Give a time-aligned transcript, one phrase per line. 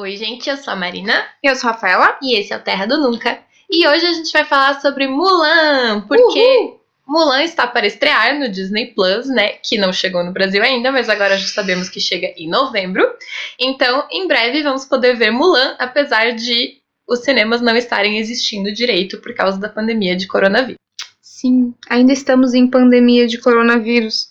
[0.00, 1.12] Oi, gente, eu sou a Marina.
[1.42, 2.16] Eu sou a Rafaela.
[2.22, 3.38] E esse é o Terra do Nunca.
[3.68, 6.80] E hoje a gente vai falar sobre Mulan, porque Uhul.
[7.06, 9.48] Mulan está para estrear no Disney Plus, né?
[9.62, 13.06] Que não chegou no Brasil ainda, mas agora já sabemos que chega em novembro.
[13.60, 19.20] Então, em breve vamos poder ver Mulan, apesar de os cinemas não estarem existindo direito
[19.20, 20.80] por causa da pandemia de coronavírus.
[21.20, 24.30] Sim, ainda estamos em pandemia de coronavírus.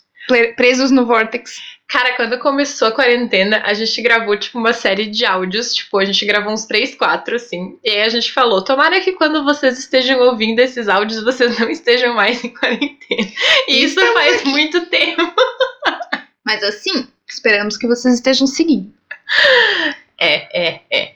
[0.55, 1.57] Presos no Vortex.
[1.89, 5.73] Cara, quando começou a quarentena, a gente gravou, tipo, uma série de áudios.
[5.73, 7.79] Tipo, a gente gravou uns 3, 4, assim.
[7.83, 11.67] E aí a gente falou: tomara que quando vocês estejam ouvindo esses áudios, vocês não
[11.71, 13.31] estejam mais em quarentena.
[13.67, 14.49] E isso Estamos faz aqui.
[14.49, 15.33] muito tempo.
[16.45, 18.93] Mas assim, esperamos que vocês estejam seguindo.
[20.19, 21.15] É, é, é.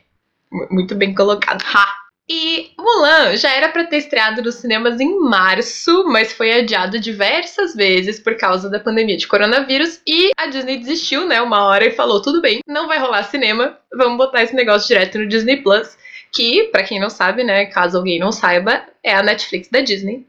[0.72, 1.64] Muito bem colocado.
[1.64, 2.03] Ha!
[2.30, 7.76] E Mulan já era pra ter estreado nos cinemas em março, mas foi adiado diversas
[7.76, 10.00] vezes por causa da pandemia de coronavírus.
[10.08, 13.78] E a Disney desistiu, né, uma hora e falou: tudo bem, não vai rolar cinema,
[13.94, 15.98] vamos botar esse negócio direto no Disney Plus.
[16.32, 20.26] Que, pra quem não sabe, né, caso alguém não saiba, é a Netflix da Disney.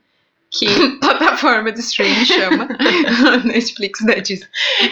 [0.50, 0.66] Que
[0.98, 2.68] Plataforma de streaming chama.
[3.44, 4.48] Netflix da Disney.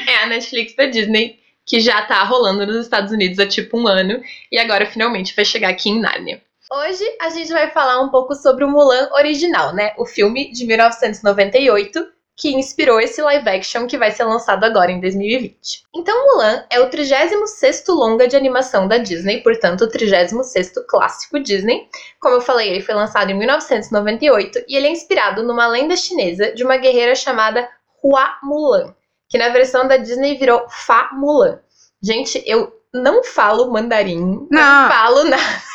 [0.06, 3.86] é a Netflix da Disney, que já tá rolando nos Estados Unidos há tipo um
[3.86, 6.41] ano e agora finalmente vai chegar aqui em Nárnia.
[6.75, 9.92] Hoje a gente vai falar um pouco sobre o Mulan original, né?
[9.98, 14.98] O filme de 1998 que inspirou esse live action que vai ser lançado agora em
[14.98, 15.84] 2020.
[15.95, 21.89] Então Mulan é o 36º longa de animação da Disney, portanto o 36º clássico Disney.
[22.19, 26.53] Como eu falei, ele foi lançado em 1998 e ele é inspirado numa lenda chinesa
[26.55, 27.69] de uma guerreira chamada
[28.03, 28.95] Hua Mulan
[29.29, 31.59] que na versão da Disney virou Fa Mulan.
[32.03, 34.89] Gente, eu não falo mandarim, não, Não.
[34.91, 35.72] falo nada.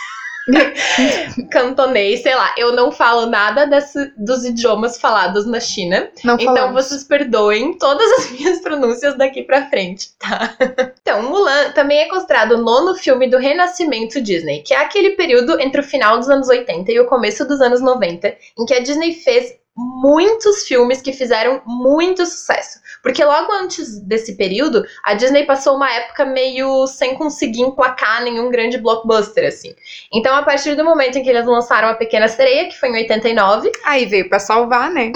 [1.51, 6.09] cantonês, sei lá, eu não falo nada desse- dos idiomas falados na China.
[6.23, 6.85] Não Então falamos.
[6.85, 10.55] vocês perdoem todas as minhas pronúncias daqui pra frente, tá?
[11.07, 15.57] Então, Mulan também é considerado o nono filme do Renascimento Disney, que é aquele período
[15.59, 18.79] entre o final dos anos 80 e o começo dos anos 90, em que a
[18.81, 22.79] Disney fez muitos filmes que fizeram muito sucesso.
[23.03, 28.49] Porque logo antes desse período, a Disney passou uma época meio sem conseguir emplacar nenhum
[28.49, 29.75] grande blockbuster, assim.
[30.11, 32.95] Então, a partir do momento em que eles lançaram A Pequena Sereia, que foi em
[32.95, 35.11] 89, Aí veio pra salvar, né?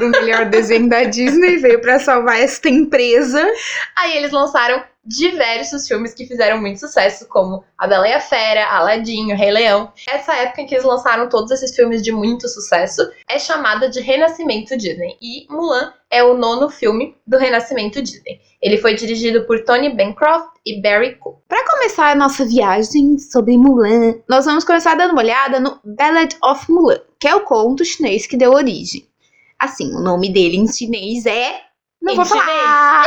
[0.00, 3.42] O melhor desenho da Disney veio pra salvar esta empresa.
[3.96, 8.66] Aí eles lançaram diversos filmes que fizeram muito sucesso, como A Bela e a Fera,
[8.66, 9.92] Aladdin, O Rei Leão.
[10.08, 14.00] Essa época em que eles lançaram todos esses filmes de muito sucesso é chamada de
[14.00, 15.16] Renascimento Disney.
[15.20, 18.40] E Mulan é o nono filme do Renascimento Disney.
[18.62, 21.38] Ele foi dirigido por Tony Bancroft e Barry Cook.
[21.48, 26.34] Pra começar a nossa viagem sobre Mulan, nós vamos começar dando uma olhada no Ballad
[26.42, 29.06] of Mulan, que é o conto chinês que deu origem.
[29.58, 31.60] Assim, o nome dele em chinês é.
[32.04, 33.06] Não vou falar!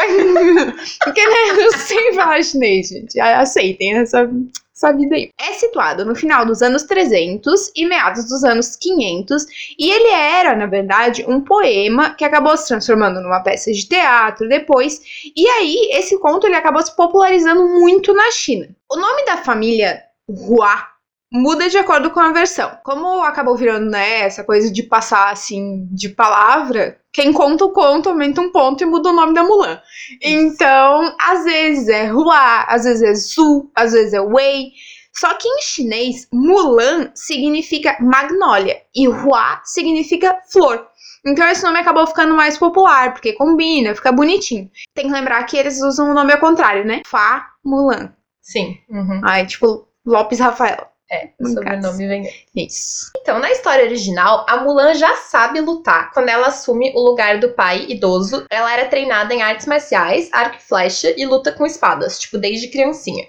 [1.03, 3.19] Porque né, eu sei falar chinês, gente.
[3.19, 4.27] Aceitem essa,
[4.75, 5.29] essa vida aí.
[5.39, 9.45] É situado no final dos anos 300 e meados dos anos 500,
[9.77, 14.49] e ele era, na verdade, um poema que acabou se transformando numa peça de teatro
[14.49, 14.99] depois,
[15.35, 18.67] e aí esse conto ele acabou se popularizando muito na China.
[18.91, 20.96] O nome da família Hua
[21.31, 22.77] muda de acordo com a versão.
[22.83, 28.09] Como acabou virando, né, essa coisa de passar assim de palavra, quem conta o conto
[28.09, 29.79] aumenta um ponto e muda o nome da Mulan.
[30.21, 34.71] Então, às vezes é Hua, às vezes é Zu, às vezes é Wei.
[35.13, 40.87] Só que em chinês, Mulan significa magnólia e Hua significa flor.
[41.25, 44.69] Então esse nome acabou ficando mais popular, porque combina, fica bonitinho.
[44.93, 47.01] Tem que lembrar que eles usam o nome ao contrário, né?
[47.05, 48.13] Fa Mulan.
[48.41, 48.77] Sim.
[48.89, 49.21] Uhum.
[49.25, 50.87] Aí, tipo, Lopes Rafael.
[51.09, 53.11] É, o No sobrenome vem Isso.
[53.21, 56.11] Então, na história original, a Mulan já sabe lutar.
[56.11, 60.57] Quando ela assume o lugar do pai idoso, ela era treinada em artes marciais, arco
[60.57, 63.25] e flecha e luta com espadas, tipo, desde criancinha.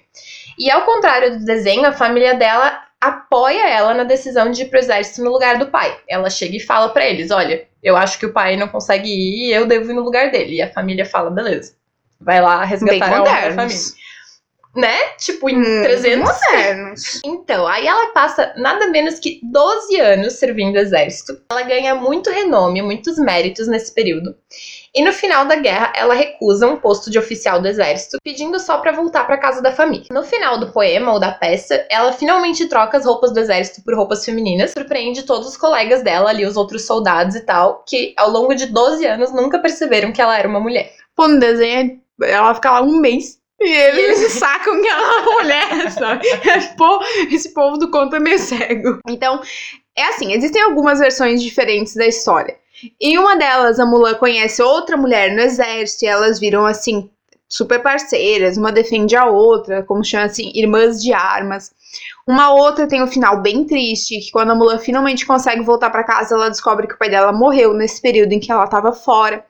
[0.59, 4.79] E ao contrário do desenho, a família dela apoia ela na decisão de ir pro
[4.79, 5.97] exército no lugar do pai.
[6.09, 9.51] Ela chega e fala pra eles: "Olha, eu acho que o pai não consegue ir
[9.51, 10.57] e eu devo ir no lugar dele".
[10.57, 11.75] E a família fala: "Beleza".
[12.21, 13.77] Vai lá Bem resgatar a outra família.
[14.79, 14.97] Né?
[15.19, 17.21] Tipo, em Hum, 300 modernos.
[17.25, 21.37] então, aí ela passa nada menos que 12 anos servindo o exército.
[21.51, 24.37] Ela ganha muito renome, muitos méritos nesse período.
[24.95, 28.79] E no final da guerra, ela recusa um posto de oficial do exército, pedindo só
[28.79, 30.07] pra voltar pra casa da família.
[30.13, 33.97] No final do poema ou da peça, ela finalmente troca as roupas do exército por
[33.97, 38.31] roupas femininas, surpreende todos os colegas dela ali, os outros soldados e tal, que ao
[38.31, 40.93] longo de 12 anos nunca perceberam que ela era uma mulher.
[41.17, 43.39] Pô, no desenho, ela fica lá um mês.
[43.61, 46.27] E eles sacam que ela é uma mulher, sabe?
[47.33, 49.01] Esse povo do conto é meio cego.
[49.09, 49.41] Então,
[49.97, 52.57] é assim, existem algumas versões diferentes da história.
[53.01, 57.11] Em uma delas, a Mulan conhece outra mulher no exército e elas viram, assim,
[57.49, 61.73] super parceiras, uma defende a outra, como chama assim, irmãs de armas.
[62.29, 66.05] Uma outra tem um final bem triste, que quando a Mulan finalmente consegue voltar para
[66.05, 69.47] casa, ela descobre que o pai dela morreu nesse período em que ela estava fora.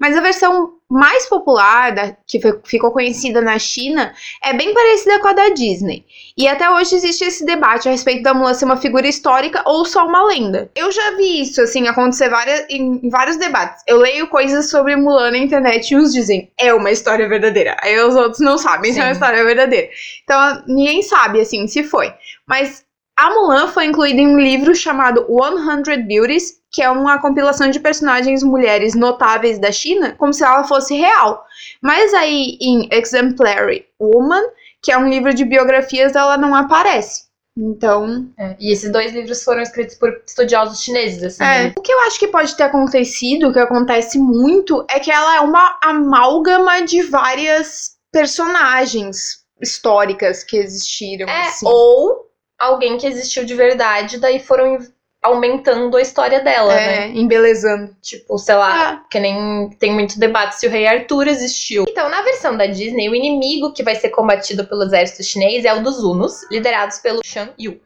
[0.00, 4.12] Mas a versão mais popular, da, que ficou conhecida na China,
[4.44, 6.04] é bem parecida com a da Disney.
[6.36, 9.86] E até hoje existe esse debate a respeito da Mulan ser uma figura histórica ou
[9.86, 10.70] só uma lenda.
[10.74, 13.82] Eu já vi isso, assim, acontecer várias, em, vários debates.
[13.86, 17.74] Eu leio coisas sobre Mulan na internet e uns dizem, é uma história verdadeira.
[17.80, 18.96] Aí os outros não sabem Sim.
[18.96, 19.88] se é uma história verdadeira.
[20.24, 22.12] Então, ninguém sabe, assim, se foi.
[22.46, 22.84] Mas
[23.16, 27.78] a Mulan foi incluída em um livro chamado 100 Beauties, que é uma compilação de
[27.78, 31.44] personagens mulheres notáveis da China, como se ela fosse real.
[31.80, 34.42] Mas aí em Exemplary Woman,
[34.82, 37.30] que é um livro de biografias, ela não aparece.
[37.56, 38.30] Então.
[38.38, 41.44] É, e esses dois livros foram escritos por estudiosos chineses, assim.
[41.44, 41.64] É.
[41.64, 41.72] Né?
[41.76, 45.36] O que eu acho que pode ter acontecido, o que acontece muito, é que ela
[45.36, 51.28] é uma amálgama de várias personagens históricas que existiram.
[51.28, 51.66] É, assim.
[51.66, 52.26] ou
[52.58, 54.78] alguém que existiu de verdade, daí foram
[55.22, 57.12] aumentando a história dela, é, né?
[57.14, 57.96] embelezando.
[58.02, 59.08] Tipo, sei lá, é.
[59.08, 61.84] que nem tem muito debate se o rei Arthur existiu.
[61.88, 65.72] Então, na versão da Disney, o inimigo que vai ser combatido pelo exército chinês é
[65.72, 67.80] o dos Hunos, liderados pelo Shan Yu.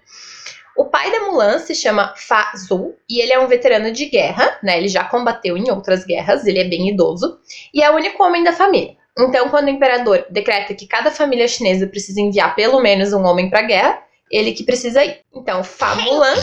[0.77, 4.59] O pai da Mulan se chama Fa Zhou e ele é um veterano de guerra,
[4.63, 4.77] né?
[4.77, 7.39] Ele já combateu em outras guerras, ele é bem idoso
[7.73, 8.95] e é o único homem da família.
[9.19, 13.49] Então, quando o imperador decreta que cada família chinesa precisa enviar pelo menos um homem
[13.49, 15.21] para a guerra, ele que precisa ir.
[15.35, 16.37] Então, Fa Mulan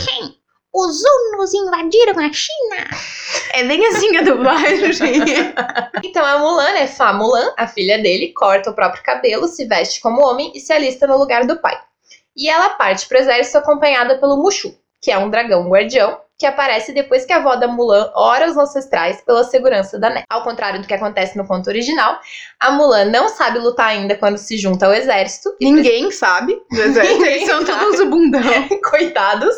[0.74, 2.90] os hunos invadiram a China.
[3.54, 4.90] É bem assim a dublagem.
[6.04, 10.02] então a Mulan é Fa Mulan, a filha dele, corta o próprio cabelo, se veste
[10.02, 11.80] como homem e se alista no lugar do pai.
[12.36, 16.92] E ela parte pro exército acompanhada pelo Mushu, que é um dragão guardião, que aparece
[16.92, 20.26] depois que a avó da Mulan ora os ancestrais pela segurança da neta.
[20.30, 22.20] Ao contrário do que acontece no conto original,
[22.60, 25.56] a Mulan não sabe lutar ainda quando se junta ao exército.
[25.62, 27.80] Ninguém sabe do exército, eles são sabe.
[27.80, 28.42] todos o bundão.
[28.90, 29.56] Coitados.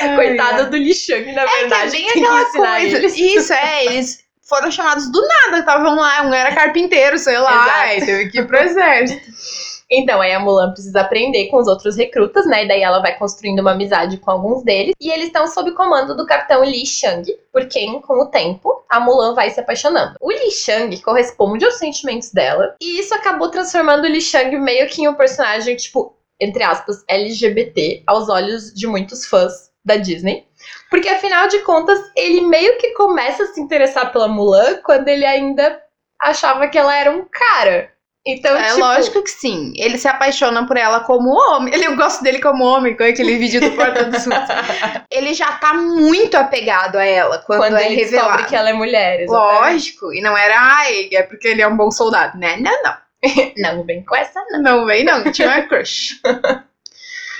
[0.00, 1.90] Ai, Coitado do Li Shang, na é verdade.
[1.90, 2.96] Que é bem aquela coisa.
[2.98, 3.16] Eles.
[3.16, 8.06] Isso, é, eles foram chamados do nada, estavam lá, um era carpinteiro, sei lá, e
[8.06, 9.26] teve que ir pro exército.
[9.90, 12.64] Então, aí a Mulan precisa aprender com os outros recrutas, né?
[12.64, 14.94] E daí ela vai construindo uma amizade com alguns deles.
[15.00, 18.98] E eles estão sob comando do capitão Li Shang, por quem, com o tempo, a
[18.98, 20.16] Mulan vai se apaixonando.
[20.20, 22.74] O Li Shang corresponde aos sentimentos dela.
[22.80, 27.04] E isso acabou transformando o Li Shang meio que em um personagem, tipo, entre aspas,
[27.08, 30.46] LGBT, aos olhos de muitos fãs da Disney.
[30.90, 35.24] Porque afinal de contas, ele meio que começa a se interessar pela Mulan quando ele
[35.24, 35.80] ainda
[36.20, 37.92] achava que ela era um cara.
[38.26, 38.80] Então, é tipo...
[38.80, 39.72] lógico que sim.
[39.76, 41.72] Ele se apaixona por ela como homem.
[41.72, 44.48] Ele, eu gosto dele como homem, com aquele vídeo do Porta dos Fundos.
[45.10, 48.28] ele já tá muito apegado a ela quando, quando é ele revelado.
[48.28, 49.20] descobre que ela é mulher.
[49.20, 49.60] Exatamente.
[49.60, 50.12] Lógico.
[50.12, 52.36] E não era, ai, é porque ele é um bom soldado.
[52.36, 52.56] Né?
[52.56, 52.96] Não, não.
[53.56, 54.60] não vem com essa, não.
[54.60, 55.30] Não vem, não.
[55.30, 56.20] Tinha uma crush.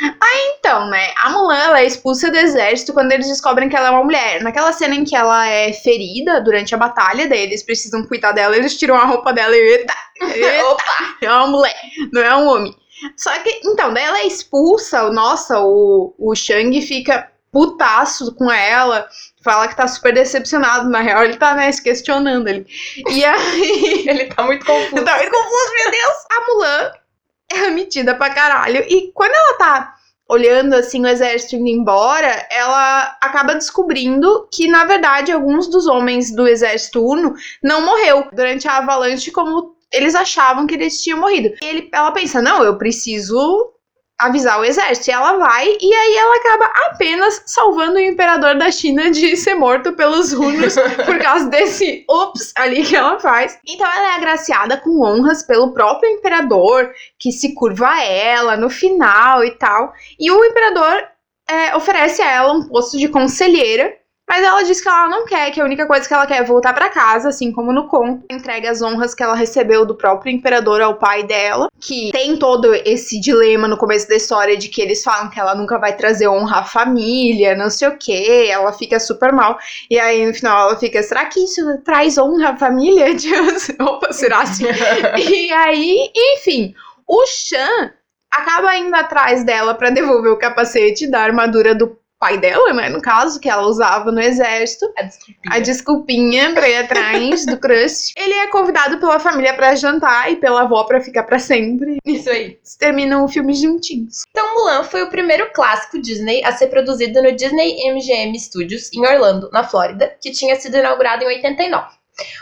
[0.02, 1.12] Aí então, né?
[1.22, 4.42] A Mulan ela é expulsa do exército quando eles descobrem que ela é uma mulher.
[4.42, 8.56] Naquela cena em que ela é ferida durante a batalha, daí eles precisam cuidar dela,
[8.56, 9.58] eles tiram a roupa dela e.
[9.58, 9.94] Eita!
[10.22, 11.16] eita Opa!
[11.22, 11.80] É uma mulher,
[12.12, 12.76] não é um homem.
[13.16, 19.08] Só que, então, daí ela é expulsa, nossa, o, o Shang fica putaço com ela,
[19.42, 20.90] fala que tá super decepcionado.
[20.90, 22.66] Na real, ele tá, né, se questionando ali.
[23.08, 24.04] E aí.
[24.08, 25.04] ele tá muito confuso.
[25.04, 26.16] tá muito confuso, meu Deus!
[26.30, 26.92] A Mulan
[27.56, 28.84] é metida pra caralho.
[28.88, 29.94] E quando ela tá
[30.28, 36.34] olhando assim o exército indo embora, ela acaba descobrindo que na verdade alguns dos homens
[36.34, 41.54] do exército Uno não morreu durante a avalanche como eles achavam que eles tinham morrido.
[41.62, 43.72] E ele, ela pensa: "Não, eu preciso
[44.18, 45.10] avisar o exército.
[45.10, 49.54] E ela vai, e aí ela acaba apenas salvando o imperador da China de ser
[49.54, 53.58] morto pelos hunos por causa desse ups ali que ela faz.
[53.66, 58.70] Então ela é agraciada com honras pelo próprio imperador, que se curva a ela no
[58.70, 59.92] final e tal.
[60.18, 61.04] E o imperador
[61.48, 63.94] é, oferece a ela um posto de conselheira
[64.28, 66.44] mas ela diz que ela não quer, que a única coisa que ela quer é
[66.44, 68.24] voltar para casa, assim como no conto.
[68.30, 72.74] Entrega as honras que ela recebeu do próprio imperador ao pai dela, que tem todo
[72.74, 76.26] esse dilema no começo da história de que eles falam que ela nunca vai trazer
[76.26, 79.58] honra à família, não sei o que, ela fica super mal.
[79.88, 83.06] E aí no final ela fica, será que isso traz honra à família?
[83.80, 84.64] Opa, será assim?
[85.16, 86.74] e aí, enfim,
[87.06, 87.92] o Chan
[88.32, 92.88] acaba indo atrás dela para devolver o capacete da armadura do pai dela, né?
[92.88, 94.92] No caso, que ela usava no exército.
[94.96, 95.54] A desculpinha.
[95.54, 98.12] A desculpinha pra ir atrás do crush.
[98.18, 101.98] Ele é convidado pela família para jantar e pela avó para ficar para sempre.
[102.04, 102.58] Isso aí.
[102.80, 104.24] Terminam o filme juntinhos.
[104.30, 109.06] Então, Mulan foi o primeiro clássico Disney a ser produzido no Disney MGM Studios, em
[109.06, 111.86] Orlando, na Flórida, que tinha sido inaugurado em 89.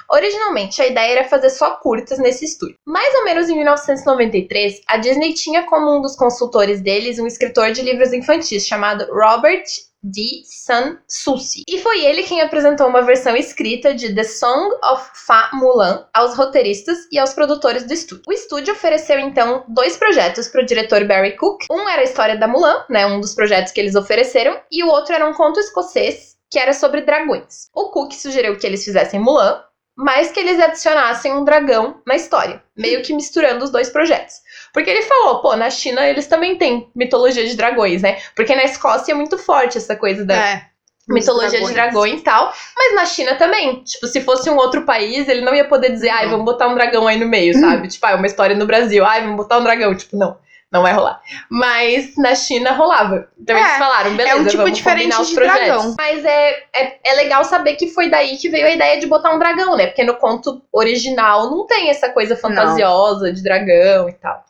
[0.09, 2.77] Originalmente, a ideia era fazer só curtas nesse estúdio.
[2.85, 7.73] Mais ou menos em 1993, a Disney tinha como um dos consultores deles um escritor
[7.73, 9.65] de livros infantis chamado Robert
[10.05, 11.63] de San Souci.
[11.67, 16.37] E foi ele quem apresentou uma versão escrita de The Song of Fa Mulan aos
[16.37, 18.25] roteiristas e aos produtores do estúdio.
[18.29, 21.65] O estúdio ofereceu então dois projetos para o diretor Barry Cook.
[21.71, 24.89] Um era a história da Mulan, né, um dos projetos que eles ofereceram, e o
[24.89, 27.69] outro era um conto escocês que era sobre dragões.
[27.75, 29.61] O Cook sugeriu que eles fizessem Mulan,
[29.97, 34.37] mas que eles adicionassem um dragão na história, meio que misturando os dois projetos.
[34.73, 38.19] Porque ele falou, pô, na China eles também têm mitologia de dragões, né?
[38.37, 40.63] Porque na Escócia é muito forte essa coisa da É.
[41.09, 41.69] mitologia dragões.
[41.69, 42.55] de dragões e tal.
[42.77, 43.83] Mas na China também.
[43.83, 46.75] Tipo, se fosse um outro país, ele não ia poder dizer, ai, vamos botar um
[46.77, 47.89] dragão aí no meio, sabe?
[47.91, 49.93] Tipo, ah, é uma história no Brasil, ai, vamos botar um dragão.
[49.97, 50.37] Tipo, não.
[50.75, 51.23] Não vai rolar.
[51.49, 53.29] Mas na China rolava.
[53.41, 55.67] Então eles É, falaram, beleza, é um tipo vamos diferente os de projetos.
[55.67, 55.95] dragão.
[55.97, 59.33] Mas é, é, é legal saber que foi daí que veio a ideia de botar
[59.33, 59.87] um dragão, né?
[59.87, 64.45] Porque no conto original não tem essa coisa fantasiosa de dragão e tal.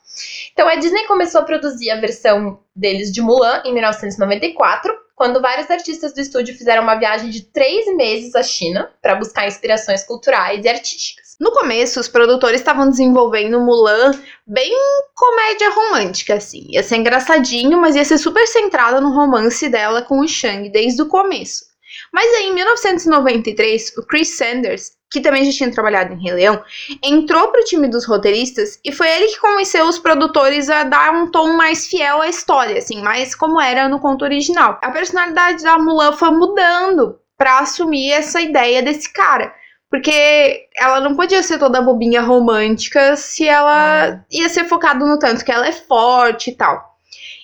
[0.51, 5.69] Então a Disney começou a produzir a versão deles de Mulan em 1994, quando vários
[5.69, 10.65] artistas do estúdio fizeram uma viagem de três meses à China para buscar inspirações culturais
[10.65, 11.24] e artísticas.
[11.39, 14.11] No começo, os produtores estavam desenvolvendo Mulan
[14.47, 14.71] bem
[15.13, 16.65] comédia romântica, assim.
[16.69, 21.01] Ia ser engraçadinho, mas ia ser super centrada no romance dela com o Shang desde
[21.01, 21.65] o começo.
[22.11, 26.63] Mas aí, em 1993, o Chris Sanders, que também já tinha trabalhado em Rei Leão,
[27.03, 31.29] entrou pro time dos roteiristas e foi ele que convenceu os produtores a dar um
[31.29, 34.79] tom mais fiel à história, assim, mais como era no conto original.
[34.81, 39.53] A personalidade da Mulan foi mudando pra assumir essa ideia desse cara.
[39.95, 45.45] Porque ela não podia ser toda bobinha romântica se ela ia ser focado no tanto
[45.45, 46.94] que ela é forte e tal.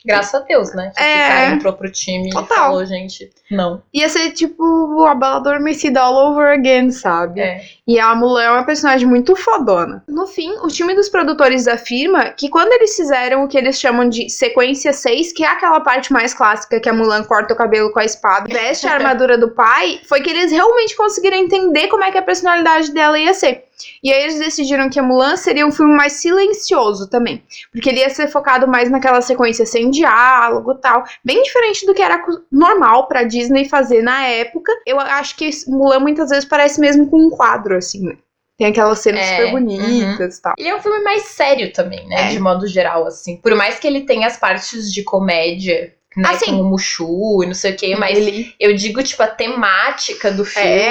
[0.05, 0.91] Graças a Deus, né?
[0.96, 1.27] Que É.
[1.27, 2.58] cara entrou pro time e Total.
[2.58, 3.81] falou, gente, não.
[3.93, 7.39] Ia ser tipo a Bela Adormecida all over again, sabe?
[7.39, 7.62] É.
[7.88, 10.03] E a Mulan é uma personagem muito fodona.
[10.08, 14.08] No fim, o time dos produtores afirma que quando eles fizeram o que eles chamam
[14.10, 17.91] de sequência 6, que é aquela parte mais clássica que a Mulan corta o cabelo
[17.91, 22.03] com a espada, veste a armadura do pai, foi que eles realmente conseguiram entender como
[22.03, 23.65] é que a personalidade dela ia ser.
[24.04, 28.00] E aí eles decidiram que a Mulan seria um filme mais silencioso também, porque ele
[28.00, 33.08] ia ser focado mais naquela sequência sem diálogo, tal, bem diferente do que era normal
[33.08, 34.72] pra Disney fazer na época.
[34.86, 38.18] Eu acho que Mulan muitas vezes parece mesmo com um quadro assim, né?
[38.58, 40.54] Tem aquelas cenas É, super bonitas e tal.
[40.56, 42.28] Ele é um filme mais sério também, né?
[42.28, 42.28] É.
[42.30, 43.38] De modo geral, assim.
[43.38, 46.24] Por mais que ele tenha as partes de comédia, né?
[46.27, 46.48] Ah, sim.
[46.58, 50.32] com o Mushu e não sei o quê, mas ele eu digo, tipo, a temática
[50.32, 50.46] do É.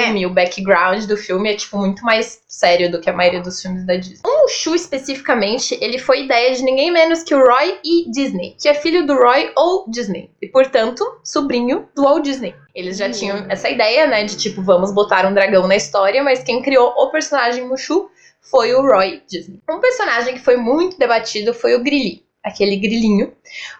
[0.05, 3.61] filme, o background do filme é, tipo, muito mais sério do que a maioria dos
[3.61, 4.19] filmes da Disney.
[4.25, 8.09] O Mushu, especificamente, ele foi ideia de ninguém menos que o Roy E.
[8.11, 12.55] Disney, que é filho do Roy ou Disney, e, portanto, sobrinho do Walt Disney.
[12.73, 13.11] Eles já Hum.
[13.11, 16.93] tinham essa ideia, né, de, tipo, vamos botar um dragão na história, mas quem criou
[16.97, 18.09] o personagem Mushu
[18.41, 19.59] foi o Roy Disney.
[19.69, 23.31] Um personagem que foi muito debatido foi o Grilli, aquele grilinho,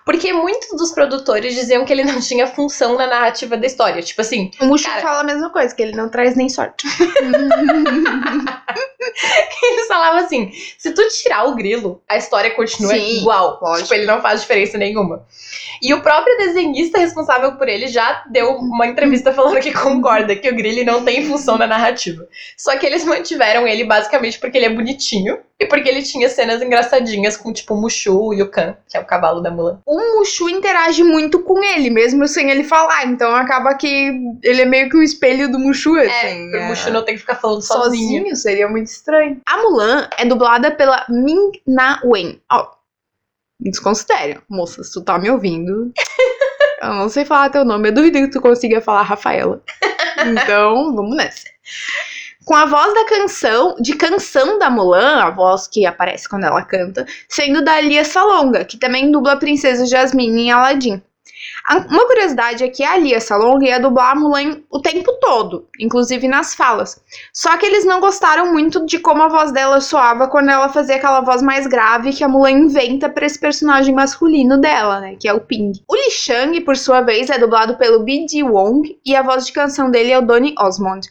[0.06, 4.02] porque muitos dos produtores diziam que ele não tinha função na narrativa da história.
[4.02, 6.86] Tipo assim, O Mushu Cara- fala a mesma coisa, que ele não traz nem sorte.
[9.64, 13.60] eles falavam assim: se tu tirar o grilo, a história continua Sim, igual.
[13.62, 13.84] lógico.
[13.84, 15.26] Tipo, ele não faz diferença nenhuma.
[15.82, 20.50] E o próprio desenhista responsável por ele já deu uma entrevista falando que concorda que
[20.50, 22.28] o grilo não tem função na narrativa.
[22.58, 26.62] Só que eles mantiveram ele basicamente porque ele é bonitinho e porque ele tinha cenas
[26.62, 29.80] engraçadinhas com, tipo, o Mushu e o Khan, que é o cavalo da Mulan.
[29.86, 33.06] o Mushu interage muito com ele, mesmo sem ele falar.
[33.06, 34.12] Então acaba que
[34.44, 36.56] ele é meio que um espelho do Mushu, É, assim.
[36.56, 38.20] o Mushu não tem que ficar falando sozinho.
[38.22, 39.40] sozinho seria muito estranho.
[39.46, 42.42] A Mulan é dublada pela Ming Na Wen.
[42.52, 42.68] Ó,
[43.60, 45.92] desconsidere, moça, se tu tá me ouvindo.
[46.82, 49.62] eu não sei falar teu nome, eu duvido que tu consiga falar Rafaela.
[50.24, 51.48] Então, vamos nessa.
[52.52, 56.62] Com a voz da canção, de canção da Mulan, a voz que aparece quando ela
[56.62, 61.02] canta, sendo da Lia Salonga, que também dubla a princesa Jasmine em Aladdin.
[61.90, 66.28] Uma curiosidade é que a Lia Salonga ia dublar a Mulan o tempo todo, inclusive
[66.28, 67.02] nas falas.
[67.32, 70.98] Só que eles não gostaram muito de como a voz dela soava quando ela fazia
[70.98, 75.16] aquela voz mais grave que a Mulan inventa pra esse personagem masculino dela, né?
[75.18, 75.72] Que é o Ping.
[75.88, 78.44] O Li Shang, por sua vez, é dublado pelo B.D.
[78.44, 81.08] Wong e a voz de canção dele é o Donny Osmond.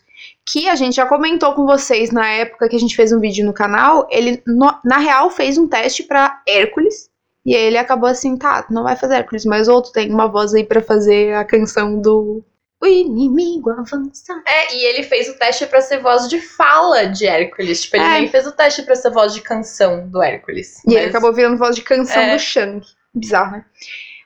[0.46, 3.44] Que a gente já comentou com vocês na época que a gente fez um vídeo
[3.46, 4.06] no canal.
[4.10, 7.08] Ele, no- na real, fez um teste pra Hércules.
[7.46, 10.52] E aí ele acabou assim, tá, não vai fazer Hércules, mas outro tem uma voz
[10.54, 12.44] aí pra fazer a canção do.
[12.82, 14.42] O inimigo avança.
[14.46, 17.82] É, e ele fez o teste pra ser voz de fala de Hércules.
[17.82, 18.10] Tipo, ele É.
[18.20, 20.82] nem fez o teste pra ser voz de canção do Hércules.
[20.86, 22.34] E ele Mas- acabou virando voz de canção É.
[22.34, 22.80] do Shang.
[23.14, 23.64] Bizarro, né?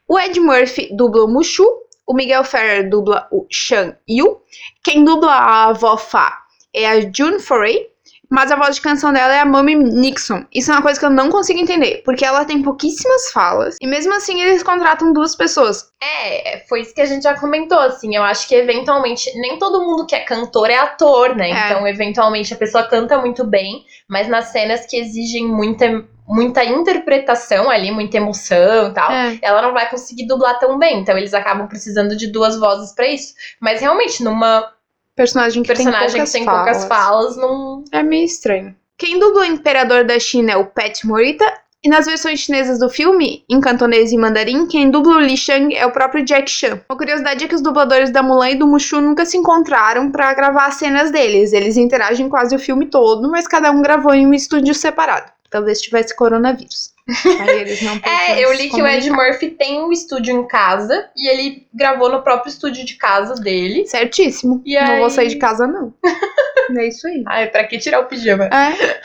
[0.09, 1.65] O Ed Murphy dubla o Mushu.
[2.07, 4.43] O Miguel Ferrer dubla o Shan Yu.
[4.83, 7.89] Quem dubla a avó Fá é a June Foray,
[8.35, 10.45] mas a voz de canção dela é a Mummy Nixon.
[10.53, 13.87] Isso é uma coisa que eu não consigo entender, porque ela tem pouquíssimas falas e
[13.87, 15.89] mesmo assim eles contratam duas pessoas.
[16.03, 18.17] É, foi isso que a gente já comentou, assim.
[18.17, 21.51] Eu acho que eventualmente nem todo mundo que é cantor é ator, né?
[21.51, 21.67] É.
[21.67, 27.71] Então, eventualmente a pessoa canta muito bem, mas nas cenas que exigem muita, muita interpretação
[27.71, 29.39] ali, muita emoção e tal, É.
[29.43, 31.01] ela não vai conseguir dublar tão bem.
[31.01, 33.33] Então, eles acabam precisando de duas vozes pra isso.
[33.61, 34.69] Mas realmente, numa
[35.17, 36.65] Personagem que personagem tem poucas que tem falas.
[36.65, 37.85] poucas falas, não.
[37.93, 38.75] É meio estranho.
[38.97, 41.45] Quem dubla o imperador da China é o Pat Morita.
[41.85, 45.77] E nas versões chinesas do filme, em cantonês e mandarim, quem dubla o Li Shang
[45.77, 46.81] é o próprio Jack Chan.
[46.89, 50.33] Uma curiosidade é que os dubladores da Mulan e do Mushu nunca se encontraram pra
[50.33, 51.53] gravar as cenas deles.
[51.53, 55.31] Eles interagem quase o filme todo, mas cada um gravou em um estúdio separado.
[55.51, 56.94] Talvez tivesse coronavírus.
[57.07, 59.11] Aí eles não É, eu li que o Ed.
[59.11, 63.87] Murphy tem um estúdio em casa e ele gravou no próprio estúdio de casa dele.
[63.87, 64.63] Certíssimo.
[64.65, 65.93] E não vou aí- sair de casa, não.
[66.79, 67.23] é isso aí.
[67.27, 68.45] Ai, pra que tirar o pijama?
[68.47, 69.01] É.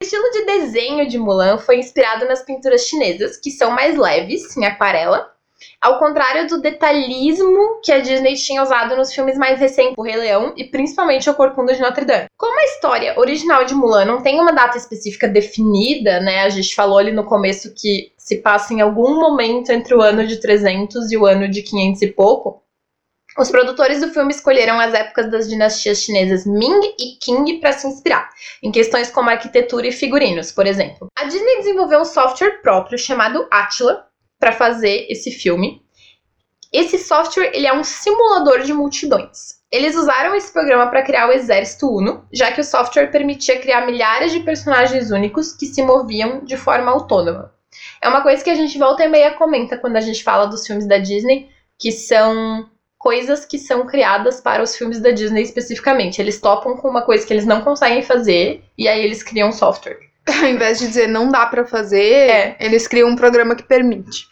[0.00, 4.56] O estilo de desenho de Mulan foi inspirado nas pinturas chinesas, que são mais leves,
[4.56, 5.30] em aquarela,
[5.80, 10.16] ao contrário do detalhismo que a Disney tinha usado nos filmes mais recentes, O Rei
[10.16, 12.26] Leão e principalmente O Corcunda de Notre Dame.
[12.36, 16.42] Como a história original de Mulan não tem uma data específica definida, né?
[16.42, 20.26] A gente falou ali no começo que se passa em algum momento entre o ano
[20.26, 22.62] de 300 e o ano de 500 e pouco.
[23.38, 27.86] Os produtores do filme escolheram as épocas das dinastias chinesas Ming e Qing para se
[27.86, 28.28] inspirar
[28.62, 31.06] em questões como arquitetura e figurinos, por exemplo.
[31.16, 34.09] A Disney desenvolveu um software próprio chamado Attila
[34.40, 35.82] para fazer esse filme.
[36.72, 39.60] Esse software ele é um simulador de multidões.
[39.70, 43.86] Eles usaram esse programa para criar o Exército Uno, já que o software permitia criar
[43.86, 47.52] milhares de personagens únicos que se moviam de forma autônoma.
[48.00, 50.66] É uma coisa que a gente volta e meia comenta quando a gente fala dos
[50.66, 52.68] filmes da Disney, que são
[52.98, 56.20] coisas que são criadas para os filmes da Disney especificamente.
[56.20, 60.09] Eles topam com uma coisa que eles não conseguem fazer e aí eles criam software.
[60.42, 62.56] Ao invés de dizer não dá pra fazer, É.
[62.60, 64.26] eles criam um programa que permite.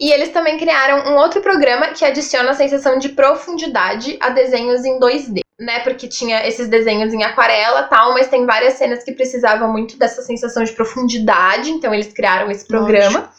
[0.00, 4.82] E eles também criaram um outro programa que adiciona a sensação de profundidade a desenhos
[4.82, 5.80] em 2D, né?
[5.80, 10.22] Porque tinha esses desenhos em aquarela tal, mas tem várias cenas que precisavam muito dessa
[10.22, 13.30] sensação de profundidade, então eles criaram esse programa.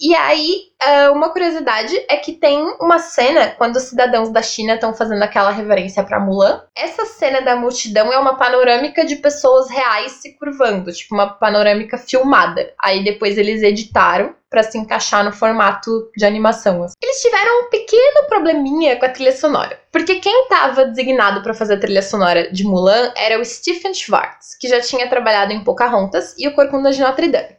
[0.00, 4.74] E aí, ah, uma curiosidade é que tem uma cena quando os cidadãos da China
[4.74, 6.62] estão fazendo aquela reverência pra Mulan.
[6.76, 11.96] Essa cena da multidão é uma panorâmica de pessoas reais se curvando, tipo uma panorâmica
[11.96, 12.72] filmada.
[12.80, 16.82] Aí depois eles editaram pra se encaixar no formato de animação.
[16.82, 16.94] assim.
[17.02, 21.74] Eles tiveram um pequeno probleminha com a trilha sonora, porque quem estava designado pra fazer
[21.74, 26.34] a trilha sonora de Mulan era o Stephen Schwartz, que já tinha trabalhado em Pocahontas
[26.38, 27.55] e o Corcunda de Notre Dame.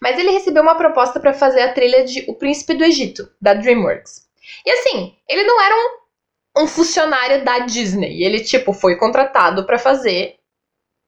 [0.00, 3.54] Mas ele recebeu uma proposta pra fazer a trilha de O Príncipe do Egito, da
[3.54, 4.26] DreamWorks.
[4.64, 8.22] E assim, ele não era um, um funcionário da Disney.
[8.22, 10.36] Ele, tipo, foi contratado pra fazer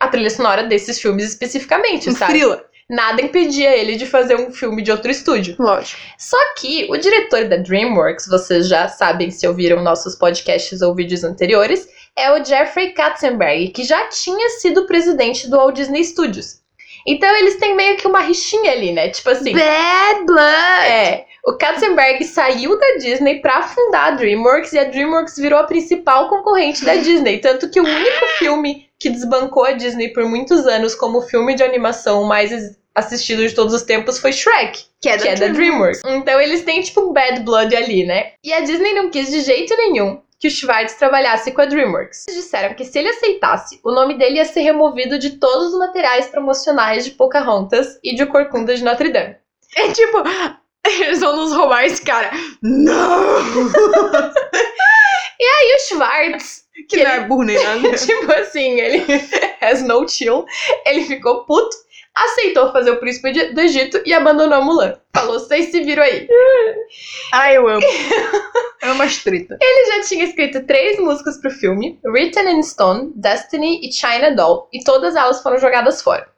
[0.00, 2.32] a trilha sonora desses filmes especificamente, Um sabe?
[2.32, 2.64] frila.
[2.90, 5.56] Nada impedia ele de fazer um filme de outro estúdio.
[5.58, 6.00] Lógico.
[6.16, 11.22] Só que o diretor da DreamWorks, vocês já sabem se ouviram nossos podcasts ou vídeos
[11.22, 16.60] anteriores, é o Jeffrey Katzenberg, que já tinha sido presidente do Walt Disney Studios.
[17.06, 19.08] Então eles têm meio que uma rixinha ali, né?
[19.08, 19.52] Tipo assim.
[19.52, 20.86] Bad Blood!
[20.86, 25.64] É, o Katzenberg saiu da Disney pra fundar a DreamWorks e a DreamWorks virou a
[25.64, 27.38] principal concorrente da Disney.
[27.38, 31.62] Tanto que o único filme que desbancou a Disney por muitos anos como filme de
[31.62, 32.50] animação mais
[32.94, 36.02] assistido de todos os tempos foi Shrek Que é que é da DreamWorks.
[36.04, 38.32] Então eles têm tipo bad blood ali, né?
[38.44, 42.26] E a Disney não quis de jeito nenhum que o Schwartz trabalhasse com a DreamWorks.
[42.28, 45.78] Eles disseram que se ele aceitasse, o nome dele ia ser removido de todos os
[45.78, 49.36] materiais promocionais de Pocahontas e de O Corcunda de Notre Dame.
[49.76, 50.22] É tipo,
[50.86, 52.30] eles vão nos roubar esse cara.
[52.62, 52.98] Não!
[55.40, 57.94] E o Schwartz, Que não é burro nem nada.
[57.96, 59.04] tipo assim, ele
[59.60, 60.44] has no chill,
[60.84, 61.76] ele ficou puto,
[62.24, 64.94] aceitou fazer o Príncipe do Egito e abandonou Mulan.
[65.14, 66.28] Falou, vocês se viram aí.
[67.32, 67.82] Ai, eu amo.
[68.80, 69.58] É uma treta.
[69.60, 74.68] Ele já tinha escrito três músicas pro filme: Written in Stone, Destiny e China Doll,
[74.72, 76.28] e todas elas foram jogadas fora.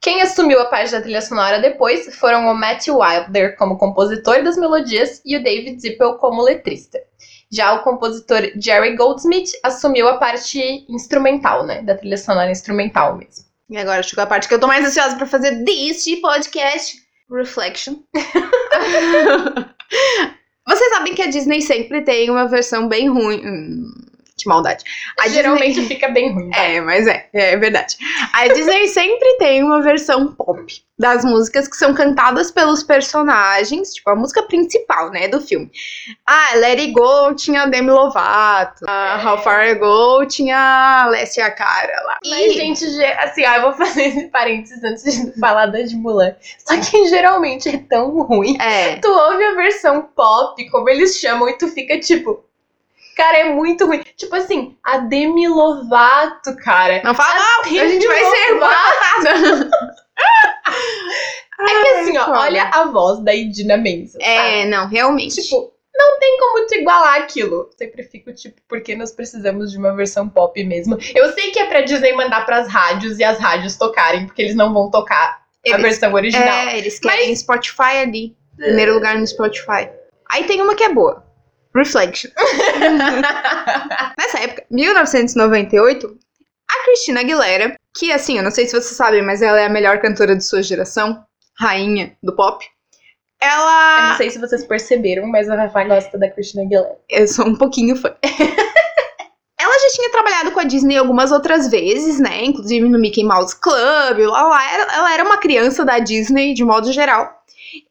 [0.00, 4.56] Quem assumiu a parte da trilha sonora depois foram o Matthew Wilder como compositor das
[4.56, 7.00] melodias e o David Zippel como letrista.
[7.50, 11.82] Já o compositor Jerry Goldsmith assumiu a parte instrumental, né?
[11.82, 13.43] Da trilha sonora instrumental mesmo.
[13.70, 16.96] E agora chegou a parte que eu tô mais ansiosa pra fazer deste podcast.
[17.30, 17.96] Reflection.
[20.66, 23.40] Vocês sabem que a Disney sempre tem uma versão bem ruim.
[23.44, 23.90] Hum,
[24.36, 24.84] que maldade.
[25.20, 25.88] A Geralmente Disney...
[25.88, 26.50] fica bem ruim.
[26.50, 26.62] tá?
[26.62, 27.13] É, mas é.
[27.34, 27.96] É verdade.
[28.32, 30.64] A Disney sempre tem uma versão pop
[30.96, 35.68] das músicas que são cantadas pelos personagens, tipo a música principal, né, do filme.
[36.24, 42.00] Ah, Let It Go tinha Demi Lovato, a How Far I Go tinha Alessia Cara
[42.04, 42.18] lá.
[42.24, 42.50] Mas, e...
[42.50, 42.84] gente,
[43.18, 46.34] assim, ó, eu vou fazer esse parênteses antes de falar da de Mulan.
[46.58, 48.56] Só que geralmente é tão ruim.
[48.60, 48.96] É.
[48.96, 52.44] Tu ouve a versão pop, como eles chamam, e tu fica tipo,
[53.14, 54.02] Cara, é muito ruim.
[54.16, 57.00] Tipo assim, a Demi Lovato, cara.
[57.04, 59.70] Não fala mal, a, a gente vai ser nada.
[61.60, 64.20] é que assim, ó, olha a voz da Idina Menzel.
[64.20, 65.42] É, não, realmente.
[65.42, 67.70] Tipo, não tem como tu igualar aquilo.
[67.78, 70.98] Sempre fico tipo, porque nós precisamos de uma versão pop mesmo.
[71.14, 74.56] Eu sei que é pra Disney mandar pras rádios e as rádios tocarem, porque eles
[74.56, 76.68] não vão tocar eles, a versão original.
[76.68, 77.40] É, eles querem Mas...
[77.40, 78.36] Spotify ali.
[78.56, 79.88] Primeiro lugar no Spotify.
[80.30, 81.23] Aí tem uma que é boa.
[81.76, 82.30] Reflection.
[84.18, 86.18] Nessa época, 1998,
[86.70, 89.70] a Christina Aguilera, que assim, eu não sei se vocês sabem, mas ela é a
[89.70, 91.24] melhor cantora de sua geração,
[91.58, 92.64] rainha do pop.
[93.40, 93.98] Ela.
[93.98, 96.96] Eu não sei se vocês perceberam, mas a Rafa gosta da Christina Aguilera.
[97.08, 98.14] Eu sou um pouquinho fã.
[99.58, 102.44] ela já tinha trabalhado com a Disney algumas outras vezes, né?
[102.44, 104.94] Inclusive no Mickey Mouse Club, lá, lá.
[104.94, 107.42] Ela era uma criança da Disney, de modo geral.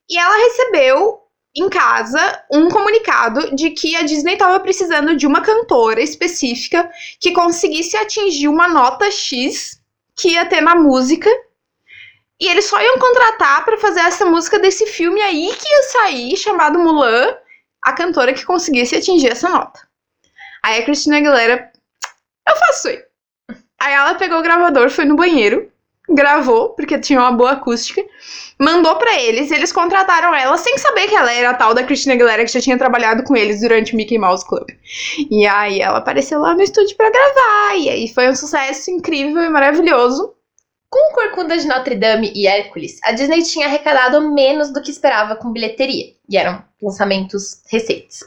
[0.09, 1.22] E ela recebeu
[1.55, 6.89] em casa um comunicado de que a Disney estava precisando de uma cantora específica
[7.19, 9.79] que conseguisse atingir uma nota X
[10.15, 11.29] que ia ter na música.
[12.39, 16.35] E eles só iam contratar para fazer essa música desse filme aí que ia sair,
[16.35, 17.35] chamado Mulan,
[17.83, 19.87] a cantora que conseguisse atingir essa nota.
[20.63, 21.71] Aí a Christina Aguilera,
[22.47, 23.03] eu faço isso.
[23.79, 25.71] Aí ela pegou o gravador, foi no banheiro,
[26.09, 28.03] gravou, porque tinha uma boa acústica,
[28.59, 32.13] mandou para eles, eles contrataram ela sem saber que ela era a tal da Christina
[32.13, 34.67] Aguilera que já tinha trabalhado com eles durante o Mickey Mouse Club.
[35.31, 39.43] E aí ela apareceu lá no estúdio para gravar, e aí foi um sucesso incrível
[39.43, 40.33] e maravilhoso.
[40.89, 45.35] Com Corcunda de Notre Dame e Hércules, a Disney tinha arrecadado menos do que esperava
[45.35, 48.19] com bilheteria, e eram lançamentos recentes.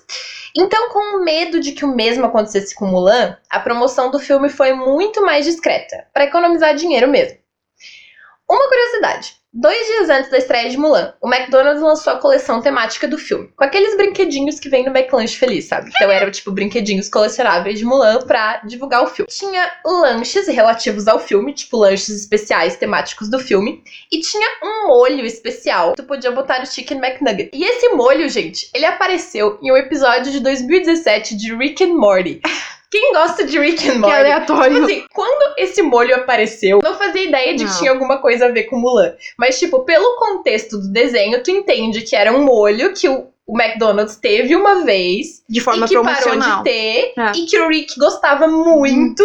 [0.56, 4.72] Então, com medo de que o mesmo acontecesse com Mulan, a promoção do filme foi
[4.72, 7.38] muito mais discreta, para economizar dinheiro mesmo.
[8.48, 13.08] Uma curiosidade: dois dias antes da estreia de Mulan, o McDonald's lançou a coleção temática
[13.08, 15.90] do filme, com aqueles brinquedinhos que vem no McLanche Feliz, sabe?
[15.90, 19.28] Então eram tipo brinquedinhos colecionáveis de Mulan pra divulgar o filme.
[19.28, 23.82] Tinha lanches relativos ao filme, tipo lanches especiais temáticos do filme,
[24.12, 25.94] e tinha um molho especial.
[25.94, 27.50] Tu podia botar o Chicken McNugget.
[27.52, 32.40] E esse molho, gente, ele apareceu em um episódio de 2017 de Rick and Morty.
[32.90, 34.14] Quem gosta de Rick and Morty?
[34.14, 34.74] Que aleatório.
[34.74, 37.70] Tipo assim, quando esse molho apareceu, não fazia ideia de não.
[37.70, 39.12] que tinha alguma coisa a ver com Mulan.
[39.38, 43.60] Mas, tipo, pelo contexto do desenho, tu entende que era um molho que o, o
[43.60, 45.42] McDonald's teve uma vez.
[45.48, 46.40] De forma e que promocional.
[46.40, 47.12] parou de ter.
[47.16, 47.32] É.
[47.34, 49.24] E que o Rick gostava muito.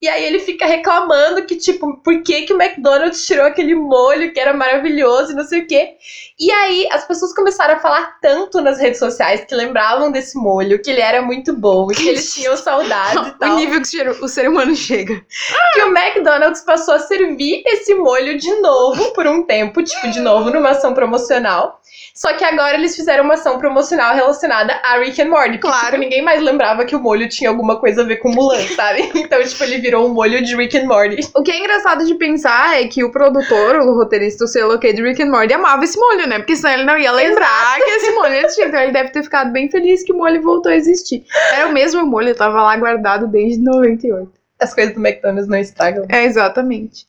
[0.00, 4.32] E aí ele fica reclamando que, tipo, por que, que o McDonald's tirou aquele molho
[4.32, 5.96] que era maravilhoso e não sei o quê.
[6.38, 10.80] E aí as pessoas começaram a falar tanto nas redes sociais que lembravam desse molho,
[10.80, 13.54] que ele era muito bom e que eles tinham saudade e tal.
[13.54, 15.14] O nível que o ser humano chega.
[15.74, 20.20] Que o McDonald's passou a servir esse molho de novo por um tempo, tipo, de
[20.20, 21.80] novo numa ação promocional.
[22.14, 25.58] Só que agora eles fizeram uma ação promocional relacionada a Rick and Morty.
[25.58, 25.86] Porque, claro.
[25.86, 29.10] tipo, ninguém mais lembrava que o molho tinha alguma coisa a ver com Mulan, sabe?
[29.14, 31.28] Então, tipo, ele virou um molho de Rick and Morty.
[31.34, 35.02] O que é engraçado de pensar é que o produtor, o roteirista, o selo de
[35.02, 36.38] Rick and Morty amava esse molho, né?
[36.38, 37.84] Porque senão ele não ia lembrar Exato.
[37.84, 38.66] que esse molho existia.
[38.66, 41.24] Então ele deve ter ficado bem feliz que o molho voltou a existir.
[41.52, 44.30] Era o mesmo molho, tava lá guardado desde 98.
[44.60, 46.04] As coisas do McDonald's não estragam.
[46.08, 47.06] É, exatamente.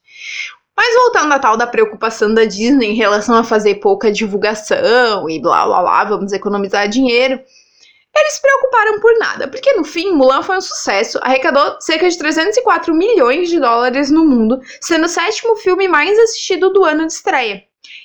[0.80, 5.38] Mas voltando à tal da preocupação da Disney em relação a fazer pouca divulgação e
[5.38, 7.38] blá blá blá, vamos economizar dinheiro,
[8.16, 12.18] eles se preocuparam por nada, porque no fim Mulan foi um sucesso, arrecadou cerca de
[12.18, 17.12] 304 milhões de dólares no mundo, sendo o sétimo filme mais assistido do ano de
[17.12, 17.62] estreia.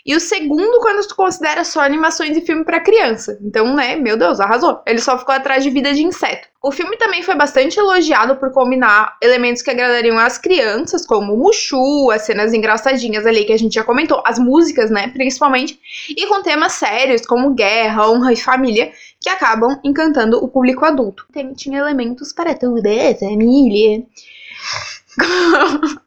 [0.06, 3.38] E o segundo, quando tu considera só animações e filme para criança.
[3.42, 4.82] Então, né, meu Deus, arrasou.
[4.86, 6.48] Ele só ficou atrás de Vida de Inseto.
[6.62, 11.36] O filme também foi bastante elogiado por combinar elementos que agradariam as crianças, como o
[11.36, 16.26] Mushu, as cenas engraçadinhas ali que a gente já comentou, as músicas, né, principalmente, e
[16.26, 21.26] com temas sérios como guerra, honra e família, que acabam encantando o público adulto.
[21.32, 24.02] Tem, tinha elementos para toda a família.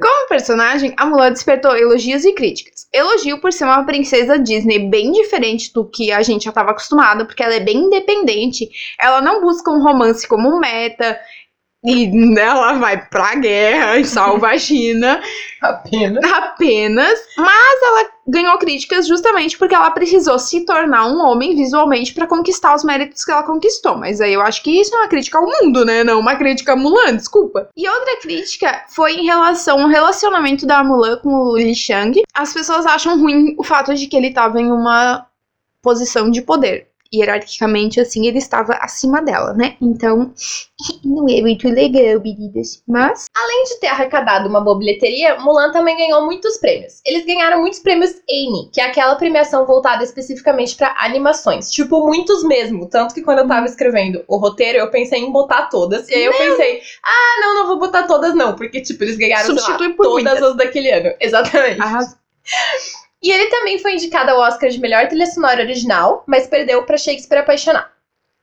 [0.00, 2.86] Como personagem, a Mulan despertou elogios e críticas.
[2.92, 7.26] Elogio por ser uma princesa Disney bem diferente do que a gente já estava acostumado,
[7.26, 8.68] porque ela é bem independente,
[9.00, 11.18] ela não busca um romance como meta,
[11.88, 15.22] E ela vai pra guerra e salva a China.
[15.62, 16.22] Apenas.
[16.30, 17.18] Apenas.
[17.38, 22.74] Mas ela ganhou críticas justamente porque ela precisou se tornar um homem visualmente para conquistar
[22.74, 23.96] os méritos que ela conquistou.
[23.96, 26.04] Mas aí eu acho que isso é uma crítica ao mundo, né?
[26.04, 27.70] Não uma crítica a Mulan, desculpa.
[27.74, 32.22] E outra crítica foi em relação ao relacionamento da Mulan com o Li Shang.
[32.34, 35.26] As pessoas acham ruim o fato de que ele tava em uma
[35.80, 39.76] posição de poder hierarquicamente, assim, ele estava acima dela, né?
[39.80, 40.32] Então,
[41.04, 42.82] não é muito legal, meninas.
[42.86, 43.26] Mas.
[43.36, 47.00] Além de ter arrecadado uma boa bilheteria, Mulan também ganhou muitos prêmios.
[47.04, 51.70] Eles ganharam muitos prêmios Annie, que é aquela premiação voltada especificamente para animações.
[51.70, 52.88] Tipo, muitos mesmo.
[52.88, 56.08] Tanto que quando eu tava escrevendo o roteiro, eu pensei em botar todas.
[56.08, 58.54] E aí eu pensei, ah, não, não vou botar todas, não.
[58.54, 60.42] Porque, tipo, eles ganharam, lá, todas muitas.
[60.42, 61.14] as daquele ano.
[61.20, 61.80] Exatamente.
[61.80, 62.16] Arras-
[63.22, 66.96] E ele também foi indicado ao Oscar de melhor trilha sonora original, mas perdeu para
[66.96, 67.90] Shakespeare Apaixonado.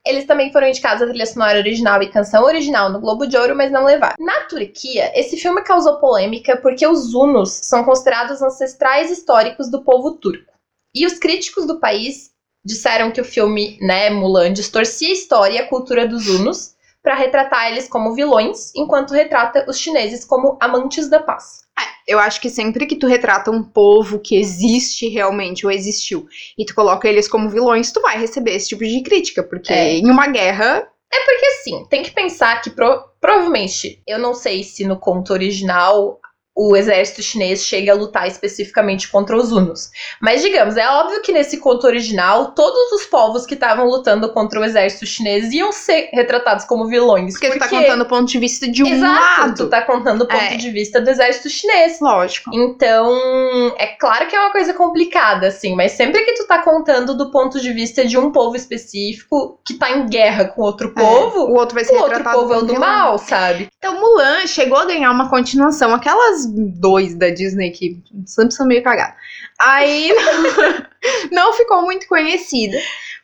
[0.06, 3.56] Eles também foram indicados a trilha sonora original e canção original no Globo de Ouro,
[3.56, 4.16] mas não levaram.
[4.20, 10.12] Na Turquia, esse filme causou polêmica porque os Hunos são considerados ancestrais históricos do povo
[10.12, 10.54] turco.
[10.94, 12.32] E os críticos do país
[12.64, 17.16] disseram que o filme, né, Mulan, distorcia a história e a cultura dos Hunos para
[17.16, 21.65] retratar eles como vilões, enquanto retrata os chineses como amantes da paz.
[22.08, 26.64] Eu acho que sempre que tu retrata um povo que existe realmente ou existiu e
[26.66, 29.94] tu coloca eles como vilões, tu vai receber esse tipo de crítica, porque É.
[29.98, 30.88] em uma guerra
[31.26, 36.20] Porque assim, tem que pensar que pro- provavelmente, eu não sei se no conto original
[36.58, 39.92] o exército chinês chega a lutar especificamente contra os Hunos.
[40.22, 44.60] Mas digamos, é óbvio que nesse conto original, todos os povos que estavam lutando contra
[44.60, 47.34] o exército chinês iam ser retratados como vilões.
[47.34, 49.56] porque, tu tá contando o ponto de vista de um Exato, lado.
[49.58, 50.56] tu tá contando o ponto É.
[50.56, 52.00] de vista do exército chinês.
[52.00, 52.50] Lógico.
[52.54, 53.12] Então,
[53.78, 57.32] é claro que é uma coisa complicada, assim, mas sempre que tu tá contando do
[57.32, 61.56] ponto de vista de um povo específico que tá em guerra com outro povo, o
[61.56, 62.80] outro vai ser o outro povo é o do vilão.
[62.80, 63.68] mal, sabe?
[63.78, 65.94] Então, Mulan chegou a ganhar uma continuação.
[65.94, 69.16] Aquelas dois da Disney que sempre são meio cagadas.
[69.60, 70.12] Aí
[71.32, 72.78] não ficou muito conhecida.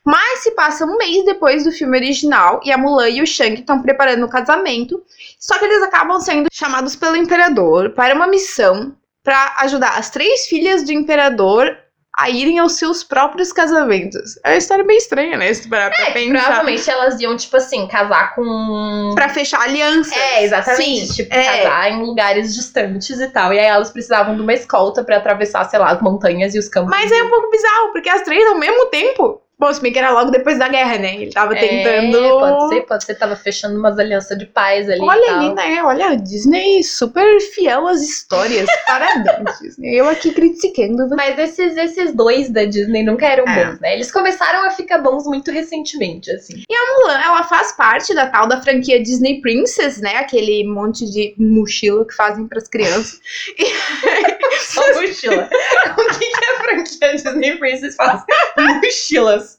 [0.04, 3.54] Mas se passa um mês depois do filme original e a Mulan e o Shang
[3.54, 5.02] estão preparando o casamento.
[5.38, 10.46] Só que eles acabam sendo chamados pelo imperador para uma missão para ajudar as três
[10.46, 11.76] filhas do imperador
[12.16, 14.38] a irem aos seus próprios casamentos.
[14.44, 15.52] É uma história bem estranha, né?
[15.52, 16.44] Se parar pra pensar.
[16.44, 19.12] Provavelmente elas iam, tipo assim, casar com.
[19.14, 20.14] Pra fechar aliança.
[20.14, 21.06] É, exatamente.
[21.06, 21.44] Sim, tipo, é.
[21.44, 23.52] casar em lugares distantes e tal.
[23.52, 26.68] E aí elas precisavam de uma escolta pra atravessar, sei lá, as montanhas e os
[26.68, 26.90] campos.
[26.90, 29.41] Mas é um pouco bizarro, porque as três ao mesmo tempo.
[29.62, 31.14] Bom, se bem que era logo depois da guerra, né?
[31.14, 32.16] Ele tava tentando.
[32.16, 33.14] É, pode ser, pode ser.
[33.14, 34.98] Tava fechando umas alianças de paz ali.
[34.98, 35.80] e Olha ali, né?
[35.84, 38.68] Olha, a Disney super fiel às histórias.
[38.84, 39.94] Parabéns, Disney.
[39.96, 41.08] Eu aqui criticando.
[41.14, 43.66] Mas esses, esses dois da Disney nunca eram É.
[43.66, 43.94] bons, né?
[43.94, 46.64] Eles começaram a ficar bons muito recentemente, assim.
[46.68, 50.16] Mulan, ela faz parte da tal da franquia Disney Princess, né?
[50.16, 53.20] Aquele monte de mochila que fazem pras crianças.
[54.60, 55.48] Só mochila.
[55.96, 58.22] o que, que a franquia Disney Princess faz?
[58.56, 59.56] Mochilas.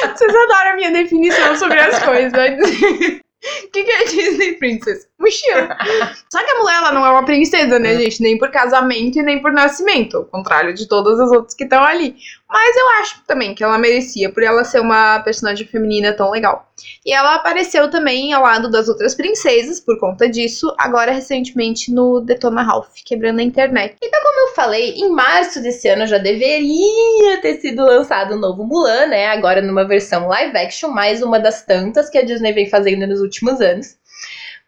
[0.00, 2.32] Vocês adoram a minha definição sobre as coisas.
[2.32, 2.58] né?
[3.64, 5.07] O que, que é Disney Princess?
[5.18, 5.76] Mochila.
[6.30, 8.22] Só que a mulher, ela não é uma princesa, né, gente?
[8.22, 10.18] Nem por casamento e nem por nascimento.
[10.18, 12.16] Ao contrário de todas as outras que estão ali.
[12.48, 16.72] Mas eu acho também que ela merecia, por ela ser uma personagem feminina tão legal.
[17.04, 22.20] E ela apareceu também ao lado das outras princesas, por conta disso, agora recentemente no
[22.20, 23.96] Detona Ralph, quebrando a internet.
[24.00, 29.06] Como eu falei, em março desse ano já deveria ter sido lançado o novo Mulan,
[29.06, 29.26] né?
[29.26, 33.20] Agora numa versão live action, mais uma das tantas que a Disney vem fazendo nos
[33.20, 33.97] últimos anos.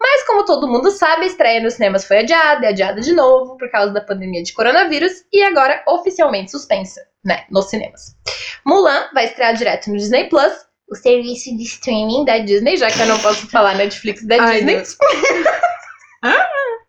[0.01, 3.57] Mas como todo mundo sabe, a estreia nos cinemas foi adiada, e adiada de novo
[3.59, 8.17] por causa da pandemia de coronavírus e agora oficialmente suspensa, né, nos cinemas.
[8.65, 10.53] Mulan vai estrear direto no Disney Plus,
[10.91, 14.57] o serviço de streaming da Disney, já que eu não posso falar Netflix da Ai,
[14.57, 14.77] Disney.
[14.77, 14.97] Deus.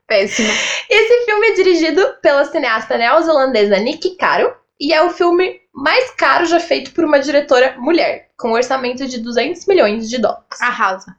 [0.07, 0.49] Péssimo.
[0.89, 6.45] Esse filme é dirigido pela cineasta neozelandesa Nikki Caro e é o filme mais caro
[6.45, 10.59] já feito por uma diretora mulher, com um orçamento de 200 milhões de dólares.
[10.59, 11.15] Arrasa.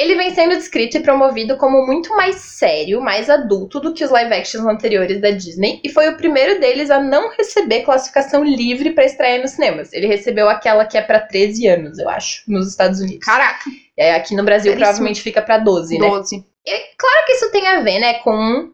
[0.00, 4.10] Ele vem sendo descrito e promovido como muito mais sério, mais adulto do que os
[4.10, 8.92] live actions anteriores da Disney, e foi o primeiro deles a não receber classificação livre
[8.92, 9.92] para estreia nos cinemas.
[9.92, 13.26] Ele recebeu aquela que é para 13 anos, eu acho, nos Estados Unidos.
[13.26, 13.68] Caraca.
[13.94, 16.08] E aí aqui no Brasil provavelmente fica para 12, né?
[16.08, 16.46] 12.
[16.96, 18.70] Claro que isso tem a ver, né, com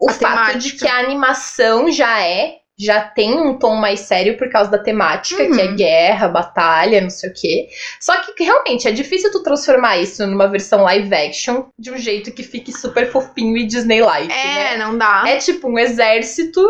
[0.00, 0.86] o A fato de temática.
[0.86, 5.42] que a animação já é, já tem um tom mais sério por causa da temática,
[5.42, 5.52] Uhum.
[5.52, 7.68] que é guerra, batalha, não sei o quê.
[8.00, 12.32] Só que realmente é difícil tu transformar isso numa versão live action de um jeito
[12.32, 14.76] que fique super fofinho e Disney-like, É, né?
[14.78, 15.24] não dá.
[15.26, 16.60] É tipo um exército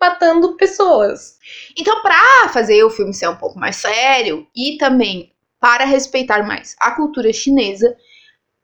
[0.00, 1.36] matando pessoas.
[1.76, 6.74] Então, pra fazer o filme ser um pouco mais sério e também para respeitar mais
[6.80, 7.94] a cultura chinesa,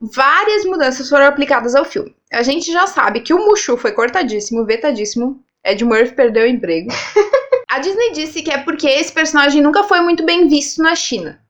[0.00, 2.14] várias mudanças foram aplicadas ao filme.
[2.32, 5.42] A gente já sabe que o Mushu foi cortadíssimo, vetadíssimo.
[5.66, 6.88] Ed Murphy perdeu o emprego.
[7.70, 11.40] a Disney disse que é porque esse personagem nunca foi muito bem visto na China.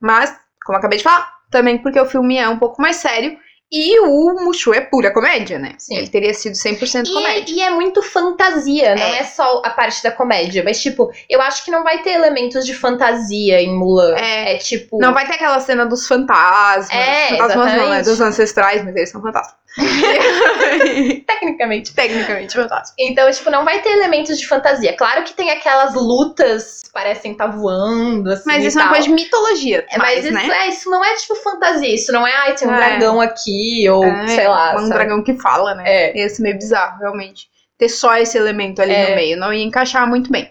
[0.00, 0.30] Mas,
[0.64, 3.36] como eu acabei de falar, também porque o filme é um pouco mais sério
[3.74, 5.74] e o Mushu é pura comédia, né?
[5.78, 5.96] Sim.
[5.96, 7.54] Ele teria sido 100% E, comédia.
[7.54, 9.20] e é muito fantasia, não É.
[9.20, 10.62] é só a parte da comédia.
[10.62, 14.14] Mas, tipo, eu acho que não vai ter elementos de fantasia em Mulan.
[14.18, 14.54] É.
[14.54, 14.98] É, tipo.
[15.00, 16.90] Não vai ter aquela cena dos fantasmas.
[16.90, 18.02] É, fantasmas não, né?
[18.02, 19.56] Dos ancestrais, mas eles são fantasmas.
[21.26, 21.94] Tecnicamente.
[21.94, 22.94] Tecnicamente fantasmas.
[22.98, 24.94] Então, tipo, não vai ter elementos de fantasia.
[24.96, 28.44] Claro que tem aquelas lutas que parecem estar voando, assim.
[28.46, 29.86] Mas isso é uma coisa de mitologia.
[29.90, 30.48] É, mas isso, né?
[30.50, 32.76] é, isso não é tipo fantasia, isso não é, ai, tem um É.
[32.76, 34.74] dragão aqui, ou É, sei lá.
[34.74, 34.90] Um sabe?
[34.94, 35.84] dragão que fala, né?
[35.86, 36.18] É.
[36.18, 37.50] Ia ser meio bizarro, realmente.
[37.78, 39.10] Ter só esse elemento ali É.
[39.10, 39.36] no meio.
[39.38, 40.50] Não ia encaixar muito bem.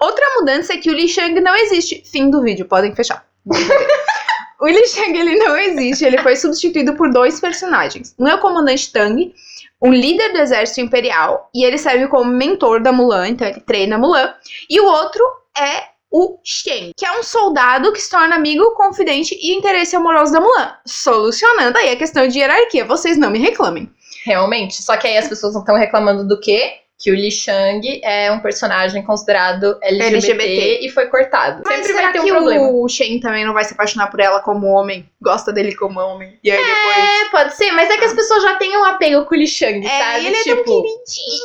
[0.00, 2.02] Outra mudança é que o Li Shang não existe.
[2.10, 3.24] Fim do vídeo, podem fechar.
[4.60, 6.04] o Li Shang, ele não existe.
[6.04, 8.14] Ele foi substituído por dois personagens.
[8.18, 9.32] Um é o comandante Tang,
[9.80, 11.48] um líder do exército imperial.
[11.54, 14.34] E ele serve como mentor da Mulan, então ele treina a Mulan.
[14.68, 15.22] E o outro
[15.56, 20.32] é o Shen, que é um soldado que se torna amigo, confidente e interesse amoroso
[20.32, 20.74] da Mulan.
[20.86, 22.84] Solucionando aí a questão de hierarquia.
[22.84, 23.90] Vocês não me reclamem.
[24.24, 24.82] Realmente.
[24.82, 26.80] Só que aí as pessoas não estão reclamando do quê?
[27.00, 30.78] Que o Li Shang é um personagem considerado LGBT, LGBT.
[30.84, 31.62] e foi cortado.
[31.64, 32.68] Mas Sempre será vai ter um que problema.
[32.70, 35.08] o Shen também não vai se apaixonar por ela como homem?
[35.22, 36.36] Gosta dele como homem.
[36.42, 36.96] E aí depois.
[36.98, 39.46] É, pode ser, mas é que as pessoas já têm um apego com o Li
[39.46, 40.26] Shang, É, sabe?
[40.26, 40.84] ele é tão tipo,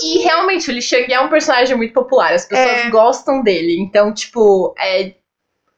[0.02, 2.89] e, e realmente o Li Shang é um personagem muito popular, as pessoas É.
[2.89, 3.78] gostam dele.
[3.80, 5.13] Então, tipo, é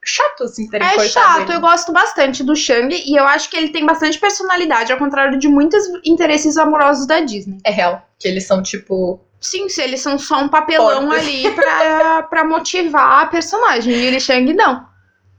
[0.07, 1.57] chato assim terem É cortado chato, ele.
[1.57, 5.37] eu gosto bastante do Shang e eu acho que ele tem bastante personalidade, ao contrário
[5.37, 7.57] de muitos interesses amorosos da Disney.
[7.65, 8.01] É real.
[8.17, 9.19] Que eles são, tipo.
[9.45, 11.19] Sim, se eles são só um papelão Portas.
[11.19, 13.93] ali pra, pra motivar a personagem.
[13.93, 14.87] E o Shang não.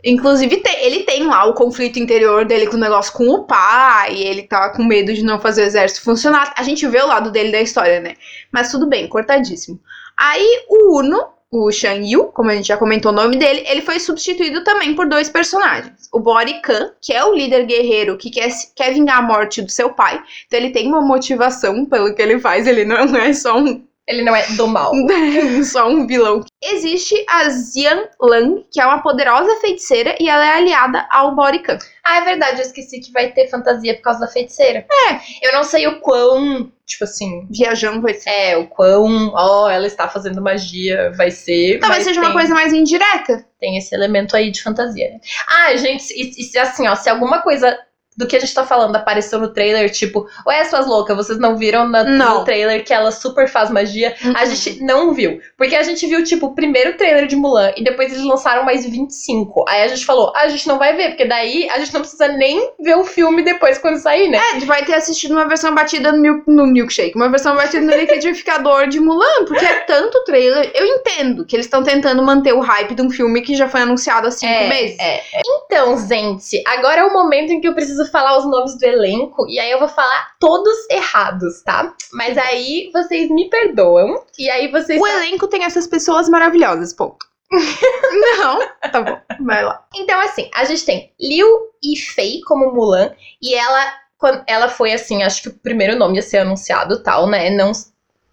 [0.04, 4.44] Inclusive, ele tem lá o conflito interior dele com o negócio com o pai, ele
[4.44, 6.54] tá com medo de não fazer o exército funcionar.
[6.56, 8.14] A gente vê o lado dele da história, né?
[8.52, 9.80] Mas tudo bem, cortadíssimo.
[10.16, 13.82] Aí o Uno, o Shan Yu, como a gente já comentou o nome dele, ele
[13.82, 16.08] foi substituído também por dois personagens.
[16.12, 19.70] O Bori Khan, que é o líder guerreiro que quer, quer vingar a morte do
[19.72, 20.22] seu pai.
[20.46, 24.22] Então ele tem uma motivação pelo que ele faz, ele não é só um Ele
[24.22, 24.92] não é do mal.
[25.64, 26.44] só um vilão.
[26.62, 31.76] Existe a Xian Lang, que é uma poderosa feiticeira e ela é aliada ao Borican.
[32.04, 34.86] Ah, é verdade, eu esqueci que vai ter fantasia por causa da feiticeira.
[35.10, 35.46] É.
[35.48, 37.48] Eu não sei o quão, tipo assim.
[37.50, 38.30] Viajando vai ser.
[38.30, 41.80] É, o quão, ó, ela está fazendo magia, vai ser.
[41.80, 43.44] Talvez seja uma tem- coisa mais indireta.
[43.58, 45.20] tem esse elemento aí de fantasia, né?
[45.48, 47.76] Ah, gente, e, e se assim, ó, se alguma coisa
[48.16, 51.56] do que a gente tá falando apareceu no trailer, tipo, ué, suas loucas, vocês não
[51.56, 52.38] viram na- Não.
[52.38, 54.14] no trailer que ela super faz magia?
[54.34, 54.46] A Uhum.
[54.50, 55.40] gente não viu.
[55.56, 58.84] Porque a gente viu, tipo, o primeiro trailer de Mulan e depois eles lançaram mais
[58.86, 59.64] 25.
[59.68, 62.00] Aí a gente falou, ah, a gente não vai ver, porque daí a gente não
[62.00, 64.38] precisa nem ver o filme depois quando sair, né?
[64.38, 67.54] É, a gente vai ter assistido uma versão batida no, mil- no milkshake, uma versão
[67.54, 70.70] batida no liquidificador de Mulan, porque é tanto trailer.
[70.74, 73.82] Eu entendo que eles estão tentando manter o hype de um filme que já foi
[73.82, 74.96] anunciado há cinco É, meses.
[74.98, 75.42] é, é.
[75.46, 79.46] Então, gente, agora é o momento em que eu preciso falar os nomes do elenco
[79.48, 81.94] e aí eu vou falar todos errados, tá?
[82.12, 85.00] Mas aí vocês me perdoam e aí vocês.
[85.00, 87.26] O elenco tem essas pessoas maravilhosas, ponto.
[88.38, 88.58] não,
[88.90, 89.84] tá bom, vai lá.
[89.94, 91.46] Então, assim, a gente tem Liu
[91.84, 96.22] Yifei como Mulan e ela, quando ela foi assim, acho que o primeiro nome a
[96.22, 97.50] ser anunciado, tal, né?
[97.50, 97.70] Não,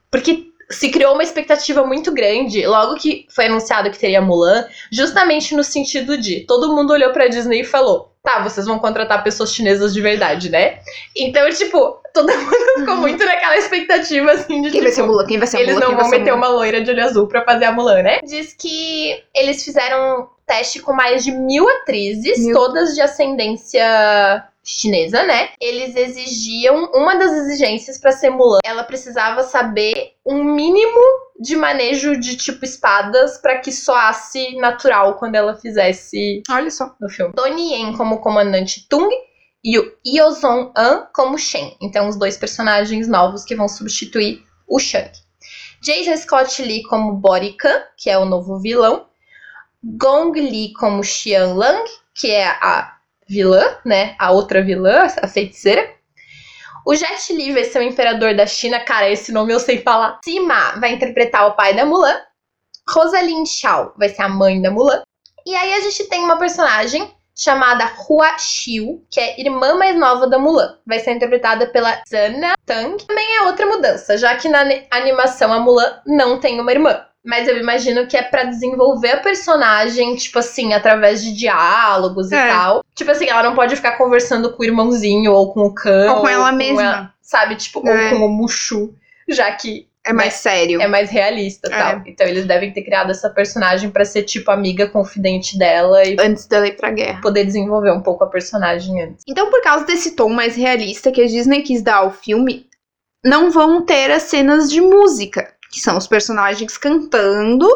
[0.10, 5.56] porque se criou uma expectativa muito grande logo que foi anunciado que teria Mulan, justamente
[5.56, 9.54] no sentido de todo mundo olhou pra Disney e falou: "Tá, vocês vão contratar pessoas
[9.54, 10.80] chinesas de verdade, né?"
[11.16, 15.26] Então, tipo, todo mundo ficou muito naquela expectativa assim de Quem vai tipo, ser Mulan?
[15.28, 15.82] Quem vai ser eles Mulan?
[15.82, 18.20] não Quem vão vai meter uma loira de olho azul pra fazer a Mulan, né?
[18.24, 22.54] Diz que eles fizeram teste com mais de mil atrizes, Mil.
[22.54, 25.50] todas de ascendência chinesa, né?
[25.60, 31.00] Eles exigiam, uma das exigências pra ser Mulan, ela precisava saber um mínimo
[31.40, 36.96] de manejo de tipo espadas pra que soasse natural quando ela fizesse Olha só.
[37.00, 37.34] no filme.
[37.34, 39.10] Donnie Yen como comandante Tung
[39.64, 41.76] e o Iozon An como Shen.
[41.82, 45.12] Então, os dois personagens novos que vão substituir o Shang.
[45.82, 49.06] Jason Scott Lee como Borican, que é o novo vilão.
[49.84, 51.84] Gong Li como Xian Lang,
[52.16, 52.96] que é a
[53.28, 54.16] vilã, né?
[54.18, 55.93] A outra vilã, a feiticeira.
[56.86, 58.80] O Jet Li vai ser o imperador da China.
[58.80, 60.20] Cara, esse nome eu sei falar.
[60.24, 62.20] Sima vai interpretar o pai da Mulan.
[62.90, 65.02] Rosalind Shao vai ser a mãe da Mulan.
[65.46, 70.28] E aí a gente tem uma personagem chamada Hua Xiu, que é irmã mais nova
[70.28, 70.78] da Mulan.
[70.86, 73.04] Vai ser interpretada pela Zana Tang.
[73.06, 77.06] Também é outra mudança, já que na ani- animação a Mulan não tem uma irmã.
[77.26, 82.36] Mas eu imagino que é pra desenvolver a personagem, tipo assim, através de diálogos e
[82.36, 82.48] É.
[82.48, 82.84] tal.
[82.94, 86.16] Tipo assim, ela não pode ficar conversando com o irmãozinho ou com o cão.
[86.16, 86.82] Ou com ela ou mesma.
[86.84, 87.56] ela, sabe?
[87.56, 88.12] Tipo, É.
[88.14, 88.94] ou com o Mushu.
[89.30, 90.82] Já que É mais sério.
[90.82, 91.78] é mais realista e É.
[91.78, 92.02] tal.
[92.06, 96.46] Então eles devem ter criado essa personagem pra ser, tipo, amiga confidente dela e Antes
[96.46, 97.22] dela ir pra guerra.
[97.22, 99.24] poder desenvolver um pouco a personagem antes.
[99.26, 102.68] Então, por causa desse tom mais realista que a Disney quis dar ao filme,
[103.24, 107.68] não vão ter as cenas de música, que são os personagens cantando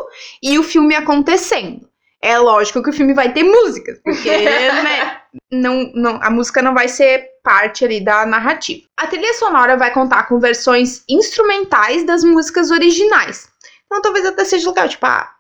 [0.41, 1.89] e o filme acontecendo.
[2.21, 5.21] É lógico que o filme vai ter músicas, porque né,
[5.51, 8.85] não, não, a música não vai ser parte ali da narrativa.
[8.95, 13.49] A trilha sonora vai contar com versões instrumentais das músicas originais.
[13.85, 15.31] Então talvez até seja legal, tipo, ah,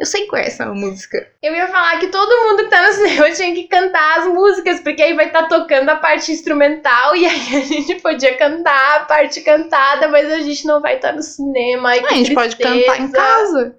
[0.00, 1.30] eu sei qual é essa música.
[1.42, 4.80] Eu ia falar que todo mundo que tá no cinema tinha que cantar as músicas,
[4.80, 9.04] porque aí vai estar tocando a parte instrumental e aí a gente podia cantar a
[9.04, 11.90] parte cantada, mas a gente não vai estar no cinema.
[11.90, 12.80] Ai, Ah, a gente pode tristeza.
[12.86, 13.76] cantar em casa.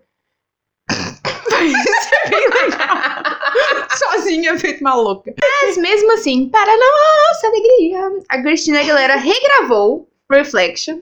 [0.91, 2.97] Isso é bem legal.
[3.97, 5.34] Sozinha, feito uma louca.
[5.41, 10.99] Mas mesmo assim, para nossa alegria, a Christina Aguilera regravou Reflection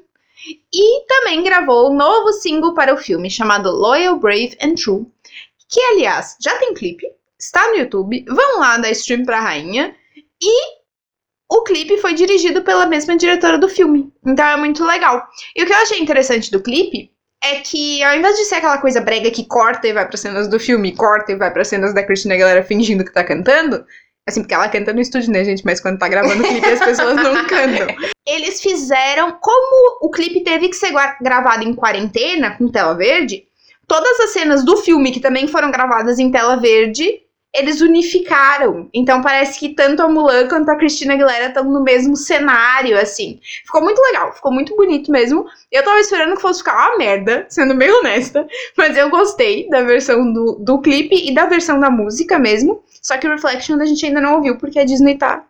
[0.73, 5.05] e também gravou um novo single para o filme chamado Loyal, Brave and True,
[5.67, 7.05] que aliás já tem clipe,
[7.37, 9.95] está no YouTube, vão lá dar stream pra rainha
[10.41, 10.79] e
[11.51, 15.27] o clipe foi dirigido pela mesma diretora do filme, então é muito legal.
[15.55, 17.11] E o que eu achei interessante do clipe
[17.43, 20.47] é que ao invés de ser aquela coisa brega que corta e vai para cenas
[20.47, 23.85] do filme, corta e vai para cenas da Christina Aguilera fingindo que tá cantando,
[24.29, 26.79] assim, porque ela canta no estúdio, né, gente, mas quando tá gravando o clipe as
[26.79, 27.87] pessoas não cantam.
[28.27, 33.43] Eles fizeram, como o clipe teve que ser gravado em quarentena com tela verde,
[33.87, 37.21] todas as cenas do filme que também foram gravadas em tela verde,
[37.53, 38.89] eles unificaram.
[38.93, 43.39] Então parece que tanto a Mulan quanto a Christina Aguilera estão no mesmo cenário, assim.
[43.65, 45.45] Ficou muito legal, ficou muito bonito mesmo.
[45.71, 48.47] Eu tava esperando que fosse ficar uma merda, sendo bem honesta,
[48.77, 52.83] mas eu gostei da versão do, do clipe e da versão da música mesmo.
[53.01, 55.43] Só que o Reflection a gente ainda não ouviu, porque a Disney tá.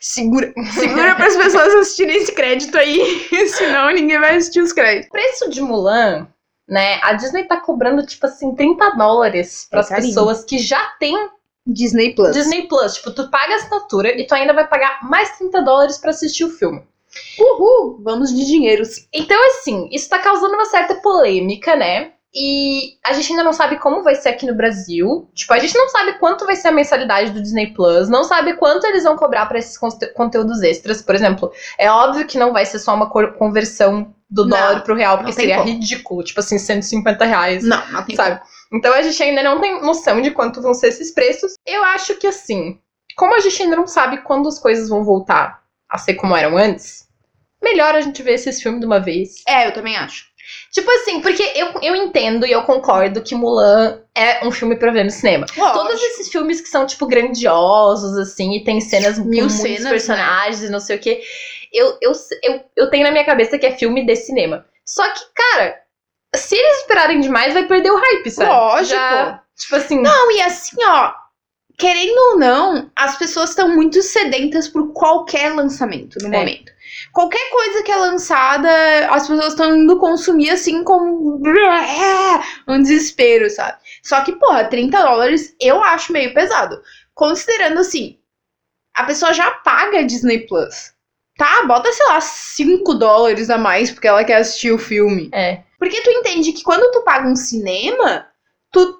[0.00, 5.10] Segura, segura para as pessoas assistirem esse crédito aí, senão ninguém vai assistir os créditos.
[5.10, 6.26] Preço de Mulan,
[6.68, 7.00] né?
[7.02, 11.30] A Disney tá cobrando, tipo assim, 30 dólares para as É pessoas que já têm
[11.66, 12.32] Disney Plus.
[12.32, 12.94] Disney Plus.
[12.94, 16.44] Tipo, tu paga a assinatura e tu ainda vai pagar mais 30 dólares pra assistir
[16.44, 16.82] o filme.
[17.38, 19.08] Uhul, vamos de dinheiros.
[19.12, 22.12] Então, assim, isso tá causando uma certa polêmica, né?
[22.34, 25.28] E a gente ainda não sabe como vai ser aqui no Brasil.
[25.34, 28.54] Tipo, a gente não sabe quanto vai ser a mensalidade do Disney Plus, não sabe
[28.56, 31.00] quanto eles vão cobrar pra esses conte- conteúdos extras.
[31.00, 34.94] Por exemplo, é óbvio que não vai ser só uma conversão do Não, dólar pro
[34.96, 35.68] real, porque seria como.
[35.68, 36.22] ridículo.
[36.22, 37.64] Tipo assim, 150 reais.
[37.64, 38.40] Não, não tem sabe?
[38.72, 41.54] Então a gente ainda não tem noção de quanto vão ser esses preços.
[41.64, 42.78] Eu acho que assim,
[43.16, 46.58] como a gente ainda não sabe quando as coisas vão voltar a ser como eram
[46.58, 47.06] antes,
[47.62, 49.42] melhor a gente ver esses filmes de uma vez.
[49.48, 50.26] É, eu também acho.
[50.72, 54.90] Tipo assim, porque eu, eu entendo e eu concordo que Mulan é um filme pra
[54.92, 55.46] ver no cinema.
[55.54, 59.84] Todos esses filmes que são, tipo, grandiosos, assim, e tem cenas Mil com muitos cenas,
[59.84, 59.90] né?
[59.90, 61.22] personagens e não sei o quê.
[61.72, 64.64] Eu, eu, eu, eu tenho na minha cabeça que é filme de cinema.
[64.84, 65.80] Só que, cara,
[66.34, 68.50] se eles esperarem demais, vai perder o hype, sabe?
[68.50, 68.94] Lógico.
[68.94, 70.00] Já, tipo assim.
[70.00, 71.12] Não, e assim, ó,
[71.76, 76.38] querendo ou não, as pessoas estão muito sedentas por qualquer lançamento no É.
[76.38, 76.72] momento.
[77.16, 78.68] Qualquer coisa que é lançada,
[79.10, 81.40] as pessoas estão indo consumir assim com
[82.68, 83.78] um desespero, sabe?
[84.02, 86.78] Só que, porra, 30 dólares eu acho meio pesado.
[87.14, 88.18] Considerando assim,
[88.94, 90.92] a pessoa já paga Disney Plus.
[91.38, 95.30] Tá, bota, sei lá, 5 dólares a mais porque ela quer assistir o filme.
[95.32, 95.62] É.
[95.78, 98.28] Porque tu entende que quando tu paga um cinema,
[98.70, 98.94] tu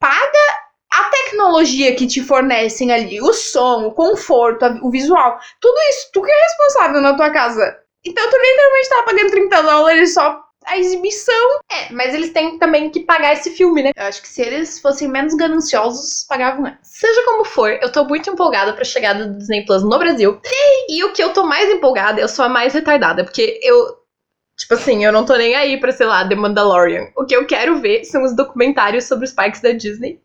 [0.00, 0.63] paga
[0.94, 6.22] a tecnologia que te fornecem ali, o som, o conforto, o visual, tudo isso, tu
[6.22, 7.78] que é responsável na tua casa.
[8.04, 11.60] Então tu literalmente tá pagando 30 dólares só a exibição.
[11.70, 13.90] É, mas eles têm também que pagar esse filme, né?
[13.96, 16.90] Eu acho que se eles fossem menos gananciosos, pagavam antes.
[16.90, 20.40] Seja como for, eu tô muito empolgada pra chegada do Disney Plus no Brasil.
[20.88, 24.02] E o que eu tô mais empolgada, eu sou a mais retardada, porque eu.
[24.56, 27.08] Tipo assim, eu não tô nem aí pra, sei lá, The Mandalorian.
[27.16, 30.20] O que eu quero ver são os documentários sobre os parques da Disney.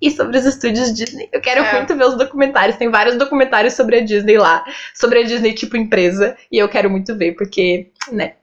[0.00, 1.28] E sobre os estúdios Disney.
[1.32, 1.72] Eu quero É.
[1.76, 2.76] muito ver os documentários.
[2.76, 4.64] Tem vários documentários sobre a Disney lá.
[4.94, 6.36] Sobre a Disney, tipo, empresa.
[6.50, 8.34] E eu quero muito ver, porque, né?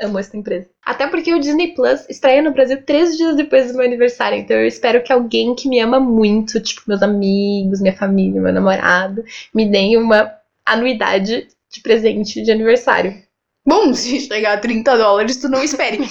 [0.00, 0.68] Amo essa empresa.
[0.86, 4.38] Até porque o Disney Plus estreia no Brasil três dias depois do meu aniversário.
[4.38, 8.52] Então eu espero que alguém que me ama muito, tipo meus amigos, minha família, meu
[8.52, 10.30] namorado, me deem uma
[10.64, 13.12] anuidade de presente de aniversário.
[13.66, 15.98] Bom, se chegar a 30 dólares, tu não espere.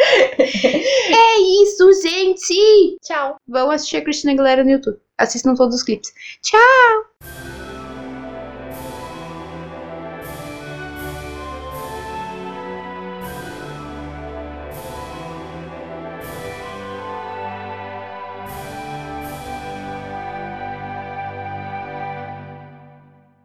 [1.12, 2.96] é isso, gente!
[3.02, 3.36] Tchau.
[3.46, 4.98] Vão assistir a Christina Aguilera no YouTube.
[5.18, 6.12] Assistam todos os clipes.
[6.42, 7.59] Tchau!